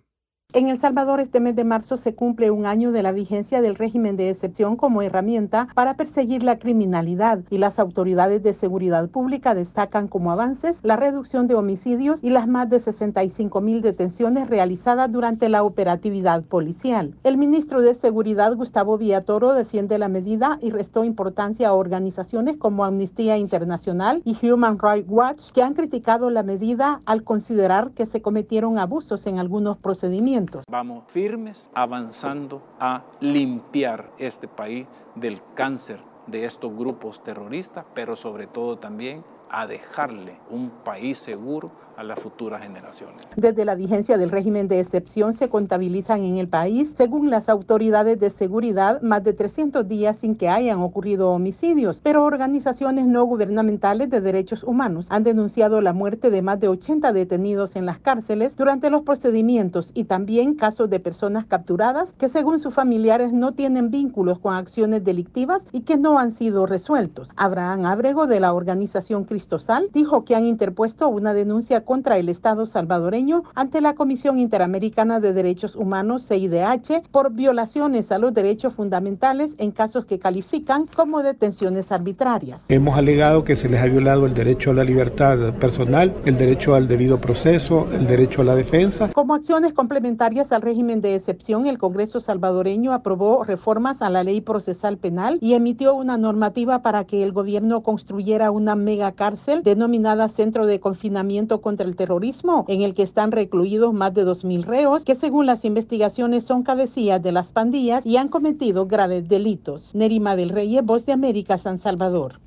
En 0.51 0.67
El 0.67 0.79
Salvador 0.79 1.19
este 1.19 1.39
mes 1.39 1.55
de 1.55 1.63
marzo 1.63 1.95
se 1.95 2.15
cumple 2.15 2.49
un 2.49 2.65
año 2.65 2.91
de 2.91 3.03
la 3.03 3.11
vigencia 3.11 3.61
del 3.61 3.75
régimen 3.75 4.17
de 4.17 4.31
excepción 4.31 4.77
como 4.77 5.03
herramienta 5.03 5.67
para 5.75 5.93
perseguir 5.93 6.41
la 6.41 6.57
criminalidad 6.57 7.41
y 7.51 7.59
las 7.59 7.77
autoridades 7.77 8.41
de 8.41 8.55
seguridad 8.55 9.09
pública 9.09 9.53
destacan 9.53 10.07
como 10.07 10.31
avances 10.31 10.79
la 10.81 10.95
reducción 10.95 11.45
de 11.45 11.53
homicidios 11.53 12.23
y 12.23 12.31
las 12.31 12.47
más 12.47 12.67
de 12.67 12.79
65 12.79 13.61
mil 13.61 13.83
detenciones 13.83 14.49
realizadas 14.49 15.11
durante 15.11 15.49
la 15.49 15.61
operatividad 15.61 16.43
policial. 16.43 17.13
El 17.23 17.37
ministro 17.37 17.83
de 17.83 17.93
Seguridad 17.93 18.55
Gustavo 18.55 18.97
Villatoro 18.97 19.53
defiende 19.53 19.99
la 19.99 20.07
medida 20.07 20.57
y 20.63 20.71
restó 20.71 21.03
importancia 21.03 21.69
a 21.69 21.73
organizaciones 21.73 22.57
como 22.57 22.85
Amnistía 22.85 23.37
Internacional 23.37 24.23
y 24.25 24.35
Human 24.43 24.79
Rights 24.79 25.11
Watch 25.11 25.51
que 25.51 25.61
han 25.61 25.75
criticado 25.75 26.31
la 26.31 26.41
medida 26.41 27.01
al 27.05 27.23
considerar 27.23 27.91
que 27.91 28.07
se 28.07 28.23
cometieron 28.23 28.79
abusos 28.79 29.27
en 29.27 29.37
algunos 29.37 29.77
procedimientos. 29.77 30.38
Vamos 30.69 31.03
firmes 31.07 31.69
avanzando 31.73 32.61
a 32.79 33.03
limpiar 33.19 34.11
este 34.17 34.47
país 34.47 34.87
del 35.15 35.41
cáncer 35.53 35.99
de 36.27 36.45
estos 36.45 36.75
grupos 36.75 37.23
terroristas, 37.23 37.85
pero 37.93 38.15
sobre 38.15 38.47
todo 38.47 38.77
también 38.77 39.23
a 39.49 39.67
dejarle 39.67 40.37
un 40.49 40.69
país 40.69 41.17
seguro 41.17 41.71
a 41.99 42.03
las 42.03 42.17
futuras 42.17 42.61
generaciones. 42.61 43.17
Desde 43.35 43.65
la 43.65 43.75
vigencia 43.75 44.17
del 44.17 44.29
régimen 44.29 44.69
de 44.69 44.79
excepción 44.79 45.33
se 45.33 45.49
contabilizan 45.49 46.21
en 46.21 46.37
el 46.37 46.47
país, 46.47 46.95
según 46.97 47.29
las 47.29 47.49
autoridades 47.49 48.17
de 48.21 48.29
seguridad, 48.29 49.01
más 49.01 49.21
de 49.25 49.33
300 49.33 49.85
días 49.85 50.19
sin 50.19 50.35
que 50.35 50.47
hayan 50.47 50.79
ocurrido 50.79 51.31
homicidios, 51.31 51.99
pero 52.01 52.23
organizaciones 52.23 53.05
no 53.05 53.25
gubernamentales 53.25 54.09
de 54.09 54.21
derechos 54.21 54.63
humanos 54.63 55.07
han 55.11 55.25
denunciado 55.25 55.81
la 55.81 55.91
muerte 55.91 56.29
de 56.29 56.41
más 56.41 56.61
de 56.61 56.69
80 56.69 57.11
detenidos 57.11 57.75
en 57.75 57.85
las 57.85 57.99
cárceles 57.99 58.55
durante 58.55 58.89
los 58.89 59.01
procedimientos 59.01 59.91
y 59.93 60.05
también 60.05 60.55
casos 60.55 60.89
de 60.89 61.01
personas 61.01 61.47
capturadas 61.47 62.13
que 62.13 62.29
según 62.29 62.61
sus 62.61 62.73
familiares 62.73 63.33
no 63.33 63.51
tienen 63.51 63.91
vínculos 63.91 64.39
con 64.39 64.53
acciones 64.53 65.03
delictivas 65.03 65.65
y 65.73 65.81
que 65.81 65.97
no 65.97 66.17
han 66.17 66.31
sido 66.31 66.65
resueltos. 66.65 67.33
Abraham 67.35 67.85
Abrego 67.85 68.25
de 68.25 68.39
la 68.39 68.53
organización 68.53 69.25
Cristosal 69.25 69.89
dijo 69.91 70.23
que 70.23 70.35
han 70.35 70.45
interpuesto 70.45 71.09
una 71.09 71.33
denuncia 71.33 71.83
contra 71.89 72.19
el 72.19 72.29
Estado 72.29 72.67
salvadoreño 72.67 73.45
ante 73.55 73.81
la 73.81 73.95
Comisión 73.95 74.37
Interamericana 74.37 75.19
de 75.19 75.33
Derechos 75.33 75.75
Humanos, 75.75 76.23
CIDH, 76.27 77.01
por 77.09 77.31
violaciones 77.31 78.11
a 78.11 78.19
los 78.19 78.31
derechos 78.31 78.75
fundamentales 78.75 79.55
en 79.57 79.71
casos 79.71 80.05
que 80.05 80.19
califican 80.19 80.85
como 80.85 81.23
detenciones 81.23 81.91
arbitrarias. 81.91 82.69
Hemos 82.69 82.95
alegado 82.95 83.43
que 83.43 83.55
se 83.55 83.67
les 83.69 83.81
ha 83.81 83.87
violado 83.87 84.27
el 84.27 84.35
derecho 84.35 84.69
a 84.69 84.75
la 84.75 84.83
libertad 84.83 85.55
personal, 85.55 86.13
el 86.25 86.37
derecho 86.37 86.75
al 86.75 86.87
debido 86.87 87.19
proceso, 87.19 87.87
el 87.91 88.05
derecho 88.05 88.43
a 88.43 88.45
la 88.45 88.53
defensa. 88.53 89.11
Como 89.11 89.33
acciones 89.33 89.73
complementarias 89.73 90.51
al 90.51 90.61
régimen 90.61 91.01
de 91.01 91.15
excepción, 91.15 91.65
el 91.65 91.79
Congreso 91.79 92.19
salvadoreño 92.19 92.93
aprobó 92.93 93.43
reformas 93.43 94.03
a 94.03 94.11
la 94.11 94.23
ley 94.23 94.41
procesal 94.41 94.99
penal 94.99 95.39
y 95.41 95.55
emitió 95.55 95.95
una 95.95 96.19
normativa 96.19 96.83
para 96.83 97.05
que 97.05 97.23
el 97.23 97.31
gobierno 97.31 97.81
construyera 97.81 98.51
una 98.51 98.75
mega 98.75 99.11
cárcel 99.13 99.63
denominada 99.63 100.29
Centro 100.29 100.67
de 100.67 100.79
Confinamiento 100.79 101.61
contra 101.61 101.78
el 101.87 101.95
terrorismo, 101.95 102.65
en 102.67 102.81
el 102.81 102.93
que 102.93 103.03
están 103.03 103.31
recluidos 103.31 103.93
más 103.93 104.13
de 104.13 104.25
2.000 104.25 104.63
reos 104.63 105.05
que 105.05 105.15
según 105.15 105.45
las 105.45 105.65
investigaciones 105.65 106.43
son 106.43 106.63
cabecillas 106.63 107.21
de 107.21 107.31
las 107.31 107.51
pandillas 107.51 108.05
y 108.05 108.17
han 108.17 108.29
cometido 108.29 108.87
graves 108.87 109.27
delitos. 109.27 109.95
Nerima 109.95 110.35
del 110.35 110.49
Reyes, 110.49 110.83
Voz 110.83 111.05
de 111.05 111.13
América, 111.13 111.57
San 111.57 111.77
Salvador. 111.77 112.39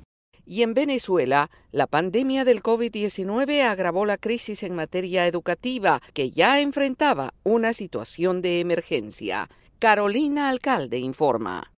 Y 0.45 0.61
en 0.61 0.73
Venezuela, 0.73 1.49
la 1.71 1.87
pandemia 1.87 2.43
del 2.43 2.61
COVID-19 2.61 3.63
agravó 3.63 4.05
la 4.05 4.17
crisis 4.17 4.63
en 4.63 4.75
materia 4.75 5.25
educativa, 5.25 6.01
que 6.13 6.31
ya 6.31 6.59
enfrentaba 6.59 7.33
una 7.43 7.73
situación 7.73 8.41
de 8.41 8.59
emergencia. 8.59 9.49
Carolina 9.79 10.49
Alcalde 10.49 10.99
informa. 10.99 11.72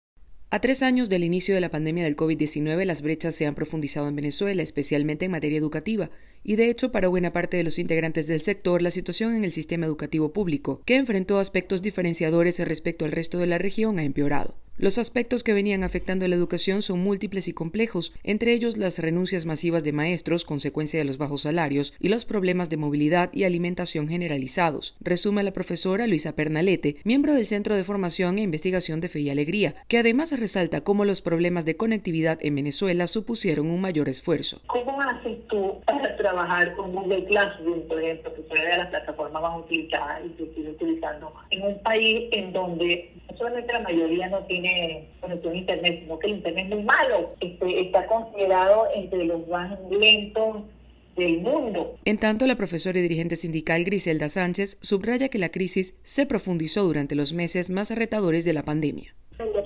A 0.53 0.59
tres 0.59 0.83
años 0.83 1.09
del 1.09 1.23
inicio 1.23 1.55
de 1.55 1.61
la 1.61 1.71
pandemia 1.71 2.03
del 2.03 2.15
COVID-19, 2.15 2.85
las 2.85 3.01
brechas 3.01 3.33
se 3.33 3.47
han 3.47 3.55
profundizado 3.55 4.07
en 4.07 4.15
Venezuela, 4.15 4.61
especialmente 4.61 5.25
en 5.25 5.31
materia 5.31 5.57
educativa, 5.57 6.11
y 6.43 6.57
de 6.57 6.69
hecho, 6.69 6.91
para 6.91 7.07
buena 7.07 7.33
parte 7.33 7.57
de 7.57 7.63
los 7.63 7.79
integrantes 7.79 8.27
del 8.27 8.39
sector, 8.39 8.83
la 8.83 8.91
situación 8.91 9.33
en 9.35 9.45
el 9.45 9.51
sistema 9.51 9.87
educativo 9.87 10.31
público, 10.31 10.83
que 10.85 10.97
enfrentó 10.97 11.39
aspectos 11.39 11.81
diferenciadores 11.81 12.59
respecto 12.59 13.03
al 13.03 13.13
resto 13.13 13.39
de 13.39 13.47
la 13.47 13.57
región, 13.57 13.97
ha 13.97 14.03
empeorado. 14.03 14.53
Los 14.75 14.97
aspectos 14.97 15.43
que 15.43 15.53
venían 15.53 15.83
afectando 15.83 16.27
la 16.27 16.35
educación 16.35 16.81
son 16.81 17.03
múltiples 17.03 17.47
y 17.47 17.53
complejos, 17.53 18.11
entre 18.23 18.53
ellos 18.53 18.75
las 18.75 18.97
renuncias 18.97 19.45
masivas 19.45 19.83
de 19.83 19.91
maestros, 19.91 20.45
consecuencia 20.45 20.99
de 20.99 21.05
los 21.05 21.19
bajos 21.19 21.43
salarios, 21.43 21.93
y 21.99 22.07
los 22.07 22.25
problemas 22.25 22.71
de 22.71 22.77
movilidad 22.77 23.29
y 23.33 23.43
alimentación 23.43 24.07
generalizados, 24.07 24.95
resume 24.99 25.43
la 25.43 25.53
profesora 25.53 26.07
Luisa 26.07 26.35
Pernalete, 26.35 26.95
miembro 27.03 27.35
del 27.35 27.45
Centro 27.45 27.75
de 27.75 27.83
Formación 27.83 28.39
e 28.39 28.41
Investigación 28.41 28.99
de 28.99 29.09
Fe 29.09 29.19
y 29.19 29.29
Alegría, 29.29 29.75
que 29.87 29.99
además 29.99 30.37
resalta 30.39 30.81
cómo 30.81 31.05
los 31.05 31.21
problemas 31.21 31.65
de 31.65 31.77
conectividad 31.77 32.39
en 32.41 32.55
Venezuela 32.55 33.05
supusieron 33.05 33.69
un 33.69 33.79
mayor 33.79 34.09
esfuerzo. 34.09 34.59
¿Cómo 34.65 34.99
haces 35.01 35.37
tú 35.49 35.81
para 35.85 36.17
trabajar 36.17 36.75
con 36.75 36.93
Google 36.93 37.25
Classroom, 37.25 37.87
por 37.87 38.01
ejemplo, 38.01 38.33
que 38.33 38.41
fue 38.43 38.59
de 38.59 38.77
las 38.77 38.89
plataformas 38.89 39.43
y 39.69 39.89
sigue 40.55 40.69
utilizando 40.69 41.33
en 41.49 41.63
un 41.63 41.79
país 41.83 42.29
en 42.31 42.53
donde 42.53 43.11
solamente 43.37 43.73
la 43.73 43.79
mayoría 43.81 44.29
no 44.29 44.39
tiene 44.45 44.62
conexión 45.19 45.53
a 45.53 45.57
internet, 45.57 45.99
sino 46.01 46.19
que 46.19 46.27
el 46.27 46.33
internet 46.37 46.67
es 46.69 46.75
muy 46.75 46.83
malo. 46.83 47.35
Este, 47.39 47.81
está 47.81 48.05
considerado 48.05 48.87
entre 48.95 49.25
los 49.25 49.47
más 49.47 49.77
lentos 49.89 50.63
del 51.15 51.41
mundo. 51.41 51.95
En 52.05 52.17
tanto, 52.17 52.47
la 52.47 52.55
profesora 52.55 52.99
y 52.99 53.01
dirigente 53.01 53.35
sindical 53.35 53.83
Griselda 53.83 54.29
Sánchez 54.29 54.77
subraya 54.81 55.29
que 55.29 55.37
la 55.37 55.49
crisis 55.49 55.95
se 56.03 56.25
profundizó 56.25 56.83
durante 56.83 57.15
los 57.15 57.33
meses 57.33 57.69
más 57.69 57.91
retadores 57.91 58.45
de 58.45 58.53
la 58.53 58.63
pandemia. 58.63 59.15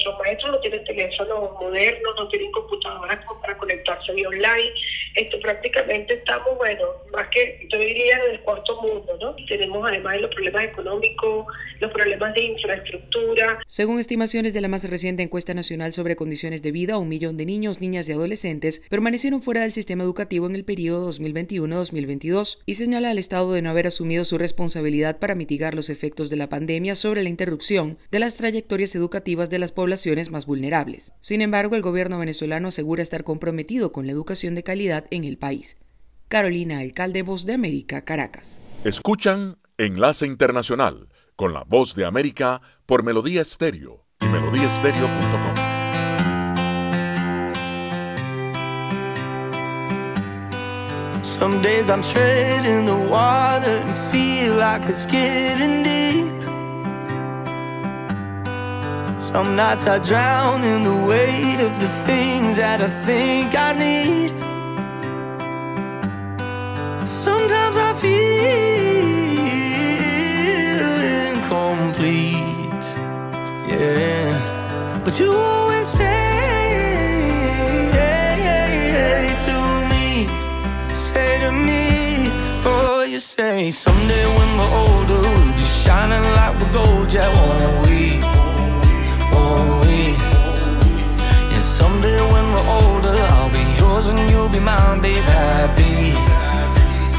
Nuestros 0.08 0.26
maestros 0.26 0.52
no 0.52 0.60
tienen 0.62 0.84
teléfonos 0.86 1.52
modernos, 1.60 2.14
no 2.16 2.28
tienen 2.30 2.52
computadoras 2.52 3.20
para 3.42 3.58
conectarse 3.58 4.14
vía 4.14 4.30
online. 4.30 4.72
Esto 5.16 5.40
prácticamente 5.42 6.14
estamos, 6.14 6.56
bueno, 6.58 6.86
más 7.12 7.28
que 7.30 7.68
yo 7.70 7.80
diría 7.80 8.24
del 8.24 8.40
cuarto 8.42 8.82
mundo, 8.82 9.18
¿no? 9.20 9.36
Tenemos 9.48 9.86
además 9.86 10.22
los 10.22 10.34
problemas 10.34 10.64
económicos, 10.66 11.48
los 11.80 11.92
problemas 11.92 12.34
de 12.36 12.42
infraestructura. 12.42 13.60
Según 13.68 14.00
estimaciones 14.00 14.54
de 14.54 14.62
la 14.62 14.68
más 14.68 14.90
reciente 14.90 15.24
encuesta 15.24 15.54
nacional 15.54 15.92
sobre 15.92 16.16
condiciones 16.16 16.62
de 16.62 16.72
vida, 16.72 16.98
un 16.98 17.10
millón 17.10 17.36
de 17.36 17.46
niños, 17.46 17.82
niñas 17.82 18.08
y 18.08 18.14
adolescentes 18.14 18.84
permanecieron 18.90 19.42
fuera 19.42 19.62
del 19.62 19.72
sistema 19.74 20.04
educativo 20.04 20.46
en 20.46 20.56
el 20.56 20.64
periodo 20.64 21.10
2021-2022 21.12 22.60
y 22.66 22.76
señala 22.76 23.10
al 23.10 23.18
Estado 23.18 23.52
de 23.52 23.62
no 23.62 23.72
haber 23.72 23.88
asumido 23.88 24.24
su 24.24 24.38
responsabilidad 24.38 25.20
para 25.20 25.36
mitigar 25.36 25.74
los 25.74 25.90
efectos 25.90 26.30
de 26.30 26.38
la 26.38 26.48
pandemia 26.48 26.96
sobre 26.96 27.24
la 27.24 27.30
interrupción 27.30 27.98
de 28.12 28.20
las 28.20 28.38
trayectorias 28.38 28.96
educativas 28.96 29.50
de 29.50 29.60
las 29.60 29.72
poblaciones 29.72 29.97
más 30.32 30.46
vulnerables. 30.46 31.14
Sin 31.20 31.42
embargo, 31.42 31.76
el 31.76 31.82
gobierno 31.82 32.20
venezolano 32.20 32.70
asegura 32.70 33.04
estar 33.04 33.24
comprometido 33.24 33.92
con 33.92 34.06
la 34.06 34.12
educación 34.12 34.56
de 34.56 34.64
calidad 34.64 35.06
en 35.12 35.24
el 35.24 35.38
país. 35.38 35.78
Carolina 36.28 36.80
Alcalde, 36.80 37.22
Voz 37.24 37.46
de 37.46 37.54
América, 37.54 38.04
Caracas. 38.04 38.60
Escuchan 38.84 39.58
Enlace 39.78 40.26
Internacional 40.26 41.10
con 41.36 41.54
la 41.54 41.64
Voz 41.64 41.96
de 41.96 42.06
América 42.06 42.62
por 42.86 43.04
Melodía 43.04 43.42
Estéreo 43.42 44.06
y 44.20 44.26
melodíaestéreo.com. 44.26 45.78
Some 51.24 51.62
days 51.62 51.90
I'm 51.90 52.02
treading 52.02 52.86
the 52.86 52.96
water 52.96 53.70
and 53.70 53.96
feel 53.96 54.56
like 54.56 54.90
it's 54.90 55.06
getting 55.06 55.84
deep. 55.84 56.47
Some 59.34 59.58
nights 59.58 59.88
I 59.88 60.00
drown 60.00 60.64
in 60.64 60.84
the 60.84 60.96
weight 61.06 61.60
of 61.60 61.78
the 61.82 61.90
things 62.08 62.56
that 62.56 62.82
I 62.82 62.88
think 62.88 63.54
I 63.56 63.74
need. 63.74 64.32
Sometimes 67.06 67.76
I 67.76 67.94
feel 68.04 68.48
incomplete, 71.28 72.86
yeah. 73.68 75.02
But 75.04 75.20
you 75.20 75.34
always 75.34 75.88
say 75.88 76.08
to 79.46 79.58
me, 79.92 80.08
say 80.94 81.40
to 81.42 81.52
me, 81.52 82.32
oh, 82.66 83.04
you 83.06 83.20
say 83.20 83.72
someday 83.72 84.26
when 84.38 84.50
we're 84.58 84.74
older 84.86 85.20
we'll 85.22 85.54
be 85.58 85.66
shining 85.66 86.24
like 86.40 86.54
we're 86.62 86.72
gold, 86.72 87.12
yeah, 87.12 87.28
someday 91.80 92.20
when 92.34 92.46
we're 92.54 92.70
older, 92.80 93.16
I'll 93.36 93.52
be 93.52 93.66
yours 93.80 94.08
and 94.08 94.20
you'll 94.32 94.50
be 94.50 94.60
mine, 94.60 95.00
babe, 95.02 95.30
happy 95.40 96.38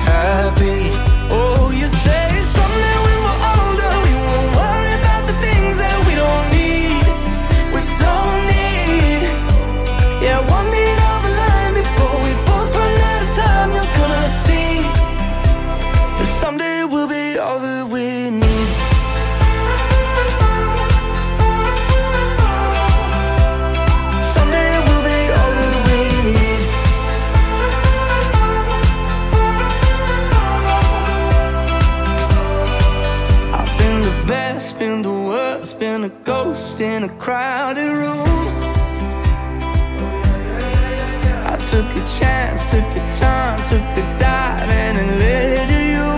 happy. 0.09 0.80
Oh, 1.30 1.70
you 1.80 1.88
say 2.04 2.28
someday 2.56 2.97
ghost 36.78 36.80
in 36.80 37.04
a 37.04 37.08
crowded 37.18 37.92
room. 37.92 38.26
I 41.44 41.56
took 41.70 41.86
a 41.96 42.04
chance, 42.18 42.70
took 42.70 42.84
a 42.96 43.12
turn, 43.12 43.58
took 43.64 43.88
a 43.96 44.18
dive, 44.18 44.68
and 44.70 44.98
it 44.98 45.10
led 45.18 45.68
to 45.72 45.80
you. 45.94 46.08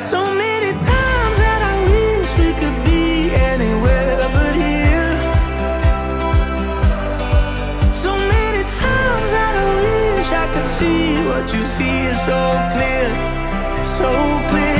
So 0.00 0.24
many 0.24 0.72
times 0.72 1.36
that 1.44 1.60
I 1.62 1.74
wish 1.90 2.32
we 2.38 2.52
could 2.60 2.84
be 2.84 3.30
anywhere 3.34 4.28
but 4.34 4.54
here. 4.54 5.14
So 7.90 8.12
many 8.16 8.62
times 8.62 9.30
that 9.36 9.54
I 9.56 9.68
wish 10.16 10.32
I 10.32 10.46
could 10.54 10.64
see 10.64 11.22
what 11.28 11.52
you 11.52 11.64
see 11.64 12.06
is 12.10 12.20
so 12.24 12.40
clear 12.72 13.40
so 13.82 14.08
clear. 14.48 14.79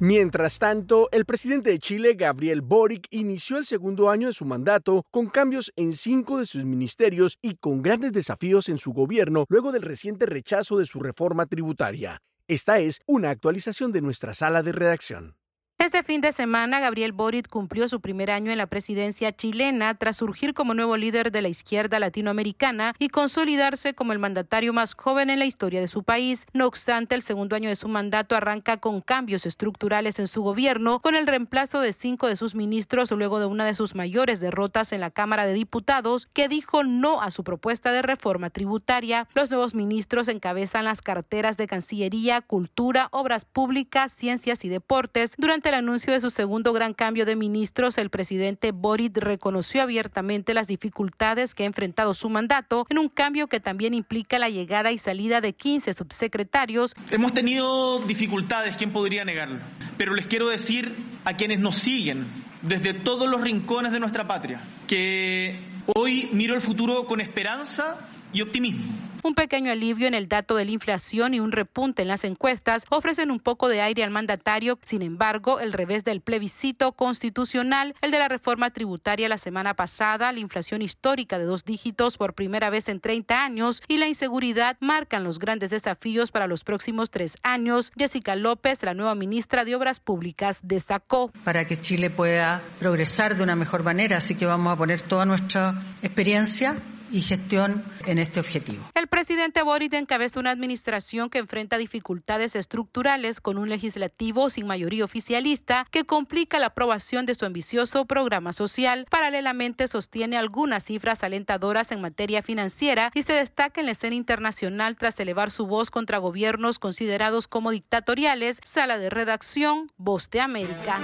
Mientras 0.00 0.60
tanto, 0.60 1.08
el 1.10 1.24
presidente 1.24 1.70
de 1.70 1.80
Chile, 1.80 2.14
Gabriel 2.14 2.60
Boric, 2.60 3.08
inició 3.10 3.58
el 3.58 3.64
segundo 3.64 4.10
año 4.10 4.28
de 4.28 4.32
su 4.32 4.44
mandato 4.44 5.04
con 5.10 5.26
cambios 5.26 5.72
en 5.74 5.92
cinco 5.92 6.38
de 6.38 6.46
sus 6.46 6.64
ministerios 6.64 7.36
y 7.42 7.56
con 7.56 7.82
grandes 7.82 8.12
desafíos 8.12 8.68
en 8.68 8.78
su 8.78 8.92
gobierno 8.92 9.44
luego 9.48 9.72
del 9.72 9.82
reciente 9.82 10.24
rechazo 10.24 10.78
de 10.78 10.86
su 10.86 11.00
reforma 11.00 11.46
tributaria. 11.46 12.22
Esta 12.46 12.78
es 12.78 13.00
una 13.06 13.30
actualización 13.30 13.90
de 13.90 14.00
nuestra 14.00 14.34
sala 14.34 14.62
de 14.62 14.70
redacción. 14.70 15.37
Este 15.80 16.02
fin 16.02 16.20
de 16.20 16.32
semana, 16.32 16.80
Gabriel 16.80 17.12
Boric 17.12 17.48
cumplió 17.48 17.86
su 17.86 18.00
primer 18.00 18.32
año 18.32 18.50
en 18.50 18.58
la 18.58 18.66
presidencia 18.66 19.30
chilena 19.30 19.94
tras 19.94 20.16
surgir 20.16 20.52
como 20.52 20.74
nuevo 20.74 20.96
líder 20.96 21.30
de 21.30 21.40
la 21.40 21.48
izquierda 21.48 22.00
latinoamericana 22.00 22.96
y 22.98 23.10
consolidarse 23.10 23.94
como 23.94 24.12
el 24.12 24.18
mandatario 24.18 24.72
más 24.72 24.94
joven 24.94 25.30
en 25.30 25.38
la 25.38 25.44
historia 25.44 25.78
de 25.78 25.86
su 25.86 26.02
país. 26.02 26.46
No 26.52 26.66
obstante, 26.66 27.14
el 27.14 27.22
segundo 27.22 27.54
año 27.54 27.68
de 27.68 27.76
su 27.76 27.86
mandato 27.86 28.34
arranca 28.34 28.78
con 28.78 29.00
cambios 29.00 29.46
estructurales 29.46 30.18
en 30.18 30.26
su 30.26 30.42
gobierno, 30.42 30.98
con 30.98 31.14
el 31.14 31.28
reemplazo 31.28 31.80
de 31.80 31.92
cinco 31.92 32.26
de 32.26 32.34
sus 32.34 32.56
ministros 32.56 33.12
luego 33.12 33.38
de 33.38 33.46
una 33.46 33.64
de 33.64 33.76
sus 33.76 33.94
mayores 33.94 34.40
derrotas 34.40 34.92
en 34.92 35.00
la 35.00 35.12
Cámara 35.12 35.46
de 35.46 35.52
Diputados, 35.52 36.26
que 36.26 36.48
dijo 36.48 36.82
no 36.82 37.22
a 37.22 37.30
su 37.30 37.44
propuesta 37.44 37.92
de 37.92 38.02
reforma 38.02 38.50
tributaria. 38.50 39.28
Los 39.32 39.52
nuevos 39.52 39.76
ministros 39.76 40.26
encabezan 40.26 40.86
las 40.86 41.02
carteras 41.02 41.56
de 41.56 41.68
Cancillería, 41.68 42.40
Cultura, 42.40 43.06
Obras 43.12 43.44
Públicas, 43.44 44.10
Ciencias 44.10 44.64
y 44.64 44.68
Deportes. 44.68 45.34
Durante 45.38 45.67
el 45.68 45.74
anuncio 45.74 46.12
de 46.12 46.20
su 46.20 46.30
segundo 46.30 46.72
gran 46.72 46.94
cambio 46.94 47.26
de 47.26 47.36
ministros, 47.36 47.98
el 47.98 48.08
presidente 48.08 48.72
Boric 48.72 49.18
reconoció 49.18 49.82
abiertamente 49.82 50.54
las 50.54 50.66
dificultades 50.66 51.54
que 51.54 51.64
ha 51.64 51.66
enfrentado 51.66 52.14
su 52.14 52.30
mandato 52.30 52.86
en 52.88 52.98
un 52.98 53.08
cambio 53.08 53.48
que 53.48 53.60
también 53.60 53.92
implica 53.92 54.38
la 54.38 54.48
llegada 54.48 54.92
y 54.92 54.98
salida 54.98 55.40
de 55.40 55.52
15 55.52 55.92
subsecretarios. 55.92 56.94
Hemos 57.10 57.34
tenido 57.34 58.00
dificultades, 58.00 58.76
¿quién 58.76 58.92
podría 58.92 59.24
negarlo? 59.24 59.60
Pero 59.98 60.14
les 60.14 60.26
quiero 60.26 60.48
decir 60.48 60.96
a 61.24 61.34
quienes 61.34 61.60
nos 61.60 61.76
siguen 61.76 62.26
desde 62.62 62.94
todos 62.94 63.28
los 63.28 63.40
rincones 63.40 63.92
de 63.92 64.00
nuestra 64.00 64.26
patria 64.26 64.60
que 64.86 65.60
hoy 65.94 66.30
miro 66.32 66.54
el 66.54 66.62
futuro 66.62 67.04
con 67.06 67.20
esperanza 67.20 67.98
y 68.32 68.40
optimismo. 68.40 68.84
Un 69.22 69.34
pequeño 69.34 69.72
alivio 69.72 70.06
en 70.06 70.14
el 70.14 70.28
dato 70.28 70.54
de 70.56 70.64
la 70.64 70.70
inflación 70.70 71.34
y 71.34 71.40
un 71.40 71.52
repunte 71.52 72.02
en 72.02 72.08
las 72.08 72.24
encuestas 72.24 72.84
ofrecen 72.90 73.30
un 73.30 73.40
poco 73.40 73.68
de 73.68 73.80
aire 73.80 74.04
al 74.04 74.10
mandatario. 74.10 74.78
Sin 74.84 75.02
embargo, 75.02 75.60
el 75.60 75.72
revés 75.72 76.04
del 76.04 76.20
plebiscito 76.20 76.92
constitucional, 76.92 77.94
el 78.00 78.10
de 78.10 78.18
la 78.18 78.28
reforma 78.28 78.70
tributaria 78.70 79.28
la 79.28 79.38
semana 79.38 79.74
pasada, 79.74 80.32
la 80.32 80.40
inflación 80.40 80.82
histórica 80.82 81.38
de 81.38 81.44
dos 81.44 81.64
dígitos 81.64 82.16
por 82.16 82.34
primera 82.34 82.70
vez 82.70 82.88
en 82.88 83.00
30 83.00 83.44
años 83.44 83.82
y 83.88 83.98
la 83.98 84.08
inseguridad 84.08 84.76
marcan 84.80 85.24
los 85.24 85.38
grandes 85.38 85.70
desafíos 85.70 86.30
para 86.30 86.46
los 86.46 86.64
próximos 86.64 87.10
tres 87.10 87.36
años. 87.42 87.92
Jessica 87.96 88.36
López, 88.36 88.82
la 88.82 88.94
nueva 88.94 89.14
ministra 89.14 89.64
de 89.64 89.74
Obras 89.74 90.00
Públicas, 90.00 90.60
destacó. 90.62 91.32
Para 91.44 91.66
que 91.66 91.78
Chile 91.78 92.10
pueda 92.10 92.62
progresar 92.78 93.36
de 93.36 93.42
una 93.42 93.56
mejor 93.56 93.82
manera, 93.82 94.18
así 94.18 94.34
que 94.34 94.46
vamos 94.46 94.72
a 94.72 94.76
poner 94.76 95.02
toda 95.02 95.24
nuestra 95.24 95.82
experiencia 96.02 96.76
y 97.10 97.22
gestión 97.22 97.84
en 98.06 98.18
este 98.18 98.40
objetivo. 98.40 98.84
El 98.94 99.07
presidente 99.08 99.62
Boric 99.62 99.94
encabeza 99.94 100.40
una 100.40 100.50
administración 100.50 101.30
que 101.30 101.38
enfrenta 101.38 101.78
dificultades 101.78 102.56
estructurales 102.56 103.40
con 103.40 103.58
un 103.58 103.68
legislativo 103.68 104.50
sin 104.50 104.66
mayoría 104.66 105.04
oficialista 105.04 105.86
que 105.90 106.04
complica 106.04 106.58
la 106.58 106.66
aprobación 106.66 107.26
de 107.26 107.34
su 107.34 107.44
ambicioso 107.44 108.06
programa 108.06 108.52
social. 108.52 109.06
Paralelamente 109.10 109.88
sostiene 109.88 110.36
algunas 110.36 110.84
cifras 110.84 111.24
alentadoras 111.24 111.92
en 111.92 112.00
materia 112.00 112.42
financiera 112.42 113.10
y 113.14 113.22
se 113.22 113.32
destaca 113.32 113.80
en 113.80 113.86
la 113.86 113.92
escena 113.92 114.16
internacional 114.16 114.96
tras 114.96 115.18
elevar 115.20 115.50
su 115.50 115.66
voz 115.66 115.90
contra 115.90 116.18
gobiernos 116.18 116.78
considerados 116.78 117.48
como 117.48 117.70
dictatoriales. 117.70 118.60
Sala 118.64 118.98
de 118.98 119.10
redacción, 119.10 119.90
Voz 119.96 120.30
de 120.30 120.40
América. 120.40 121.00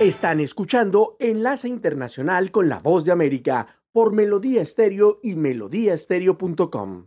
Están 0.00 0.40
escuchando 0.40 1.16
Enlace 1.20 1.68
Internacional 1.68 2.50
con 2.50 2.68
la 2.68 2.80
Voz 2.80 3.06
de 3.06 3.12
América 3.12 3.66
por 3.96 4.12
Melodía 4.12 4.60
Estéreo 4.60 5.20
y 5.22 5.36
melodíaestéreo.com. 5.36 7.06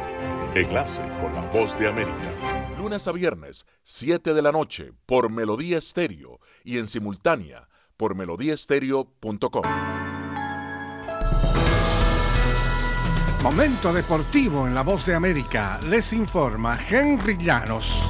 Enlace 0.53 1.01
con 1.21 1.33
la 1.33 1.49
voz 1.53 1.79
de 1.79 1.87
América. 1.87 2.75
Lunes 2.77 3.07
a 3.07 3.13
viernes, 3.13 3.65
7 3.83 4.33
de 4.33 4.41
la 4.41 4.51
noche, 4.51 4.91
por 5.05 5.29
Melodía 5.29 5.77
Estéreo 5.77 6.41
y 6.65 6.77
en 6.77 6.87
simultánea 6.87 7.69
por 7.95 8.15
melodíaestéreo.com. 8.15 9.63
Momento 13.41 13.93
deportivo 13.93 14.67
en 14.67 14.75
la 14.75 14.83
voz 14.83 15.05
de 15.05 15.15
América. 15.15 15.79
Les 15.89 16.11
informa 16.11 16.77
Henry 16.89 17.37
Llanos. 17.37 18.09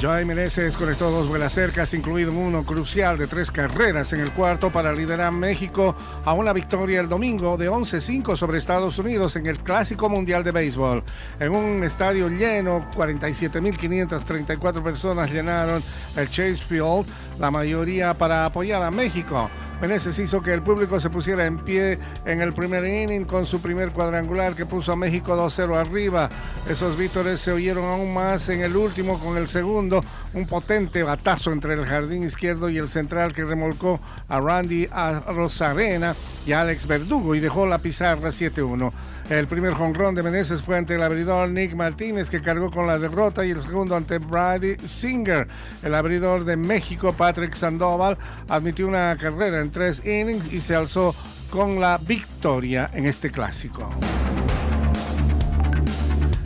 Joey 0.00 0.24
Meneses 0.24 0.76
conectó 0.76 1.10
dos 1.10 1.28
vuelas 1.28 1.52
cercas, 1.52 1.94
incluido 1.94 2.32
uno 2.32 2.64
crucial 2.64 3.16
de 3.16 3.26
tres 3.26 3.50
carreras 3.50 4.12
en 4.12 4.20
el 4.20 4.32
cuarto 4.32 4.70
para 4.70 4.92
liderar 4.92 5.32
México 5.32 5.94
a 6.24 6.32
una 6.34 6.52
victoria 6.52 7.00
el 7.00 7.08
domingo 7.08 7.56
de 7.56 7.70
11-5 7.70 8.36
sobre 8.36 8.58
Estados 8.58 8.98
Unidos 8.98 9.36
en 9.36 9.46
el 9.46 9.60
Clásico 9.60 10.08
Mundial 10.08 10.42
de 10.44 10.52
Béisbol. 10.52 11.02
En 11.38 11.52
un 11.54 11.84
estadio 11.84 12.28
lleno, 12.28 12.84
47.534 12.94 14.82
personas 14.82 15.30
llenaron 15.30 15.82
el 16.16 16.28
Chase 16.28 16.56
Field, 16.56 17.06
la 17.38 17.50
mayoría 17.50 18.14
para 18.14 18.46
apoyar 18.46 18.82
a 18.82 18.90
México. 18.90 19.50
Meneses 19.80 20.18
hizo 20.18 20.40
que 20.40 20.52
el 20.52 20.62
público 20.62 20.98
se 21.00 21.10
pusiera 21.10 21.44
en 21.46 21.58
pie 21.58 21.98
en 22.24 22.40
el 22.40 22.54
primer 22.54 22.86
inning 22.86 23.24
con 23.24 23.44
su 23.44 23.60
primer 23.60 23.90
cuadrangular 23.90 24.54
que 24.54 24.66
puso 24.66 24.92
a 24.92 24.96
México 24.96 25.36
2-0 25.36 25.76
arriba. 25.76 26.28
Esos 26.68 26.96
vítores 26.96 27.40
se 27.40 27.52
oyeron 27.52 27.84
aún 27.84 28.14
más 28.14 28.48
en 28.48 28.62
el 28.62 28.76
último 28.76 29.18
con 29.18 29.36
el 29.36 29.48
segundo, 29.48 30.02
un 30.32 30.46
potente 30.46 31.02
batazo 31.02 31.52
entre 31.52 31.74
el 31.74 31.84
jardín 31.84 32.24
izquierdo 32.24 32.70
y 32.70 32.78
el 32.78 32.88
central 32.88 33.32
que 33.32 33.44
remolcó 33.44 34.00
a 34.28 34.40
Randy 34.40 34.88
a 34.90 35.20
Rosarena 35.28 36.14
y 36.46 36.52
a 36.52 36.62
Alex 36.62 36.86
Verdugo 36.86 37.34
y 37.34 37.40
dejó 37.40 37.66
la 37.66 37.78
pizarra 37.78 38.28
7-1. 38.30 38.92
El 39.30 39.46
primer 39.46 39.72
jonrón 39.72 40.14
de 40.14 40.22
Meneses 40.22 40.60
fue 40.60 40.76
ante 40.76 40.96
el 40.96 41.02
abridor 41.02 41.48
Nick 41.48 41.74
Martínez, 41.74 42.28
que 42.28 42.42
cargó 42.42 42.70
con 42.70 42.86
la 42.86 42.98
derrota, 42.98 43.44
y 43.46 43.52
el 43.52 43.62
segundo 43.62 43.96
ante 43.96 44.18
Brady 44.18 44.76
Singer. 44.86 45.48
El 45.82 45.94
abridor 45.94 46.44
de 46.44 46.58
México, 46.58 47.14
Patrick 47.14 47.54
Sandoval, 47.54 48.18
admitió 48.48 48.86
una 48.86 49.16
carrera 49.18 49.60
en 49.60 49.70
tres 49.70 50.04
innings 50.04 50.52
y 50.52 50.60
se 50.60 50.76
alzó 50.76 51.14
con 51.48 51.80
la 51.80 51.96
victoria 51.96 52.90
en 52.92 53.06
este 53.06 53.30
clásico. 53.30 53.88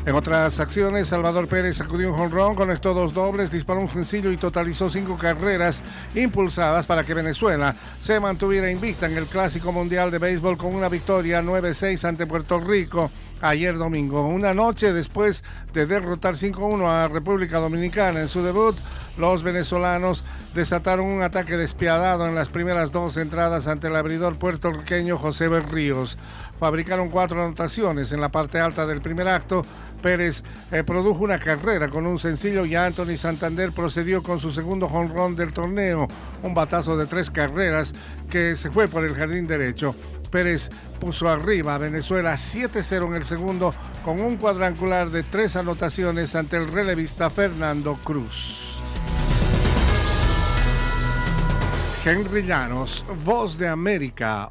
En 0.09 0.14
otras 0.14 0.59
acciones, 0.59 1.09
Salvador 1.09 1.48
Pérez 1.48 1.76
sacudió 1.76 2.09
un 2.09 2.16
jonrón, 2.16 2.54
conectó 2.54 2.94
dos 2.94 3.12
dobles, 3.12 3.52
disparó 3.52 3.80
un 3.80 3.90
sencillo 3.90 4.32
y 4.32 4.38
totalizó 4.38 4.88
cinco 4.88 5.18
carreras 5.18 5.82
impulsadas 6.14 6.86
para 6.86 7.04
que 7.04 7.12
Venezuela 7.12 7.76
se 8.00 8.18
mantuviera 8.18 8.70
invicta 8.70 9.04
en 9.04 9.18
el 9.18 9.26
Clásico 9.26 9.70
Mundial 9.70 10.11
de 10.11 10.18
Béisbol 10.18 10.56
con 10.56 10.74
una 10.74 10.88
victoria 10.88 11.42
9-6 11.42 12.09
ante 12.09 12.26
Puerto 12.26 12.59
Rico 12.59 13.11
ayer 13.42 13.76
domingo. 13.76 14.26
Una 14.26 14.54
noche 14.54 14.94
después 14.94 15.44
de 15.74 15.84
derrotar 15.84 16.36
5-1 16.36 16.88
a 16.88 17.09
República 17.09 17.59
Dominicana 17.59 18.22
en 18.22 18.28
su 18.28 18.42
debut, 18.42 18.76
los 19.18 19.42
venezolanos 19.42 20.24
desataron 20.54 21.06
un 21.06 21.22
ataque 21.22 21.56
despiadado 21.56 22.26
en 22.26 22.34
las 22.34 22.48
primeras 22.48 22.92
dos 22.92 23.16
entradas 23.16 23.66
ante 23.66 23.88
el 23.88 23.96
abridor 23.96 24.38
puertorriqueño 24.38 25.18
José 25.18 25.48
Berríos. 25.48 26.16
Fabricaron 26.59 27.09
cuatro 27.09 27.42
anotaciones 27.42 28.12
en 28.12 28.20
la 28.20 28.30
parte 28.30 28.59
alta 28.59 28.86
del 28.86 29.00
primer 29.00 29.28
acto, 29.28 29.64
Pérez 30.02 30.42
eh, 30.70 30.82
produjo 30.84 31.24
una 31.24 31.38
carrera 31.38 31.88
con 31.88 32.06
un 32.06 32.18
sencillo 32.18 32.64
y 32.64 32.74
Anthony 32.74 33.16
Santander 33.16 33.72
procedió 33.72 34.22
con 34.22 34.38
su 34.38 34.50
segundo 34.50 34.88
jonrón 34.88 35.36
del 35.36 35.52
torneo, 35.52 36.09
un 36.42 36.54
batazo 36.54 36.96
de 36.96 37.06
tres 37.06 37.30
carreras 37.30 37.92
que 38.30 38.56
se 38.56 38.70
fue 38.70 38.88
por 38.88 39.04
el 39.04 39.14
jardín 39.14 39.46
derecho. 39.46 39.94
Pérez 40.30 40.70
puso 41.00 41.28
arriba 41.28 41.74
a 41.74 41.78
Venezuela 41.78 42.34
7-0 42.34 43.06
en 43.06 43.14
el 43.14 43.26
segundo 43.26 43.74
con 44.04 44.20
un 44.20 44.36
cuadrangular 44.36 45.11
de 45.11 45.22
tres 45.22 45.56
anotaciones 45.56 46.34
ante 46.34 46.56
el 46.56 46.70
relevista 46.70 47.30
Fernando 47.30 47.98
Cruz. 48.04 48.76
Henry 52.04 52.42
Llanos, 52.42 53.04
Voz 53.24 53.59
de 53.59 53.68
América. 53.68 54.50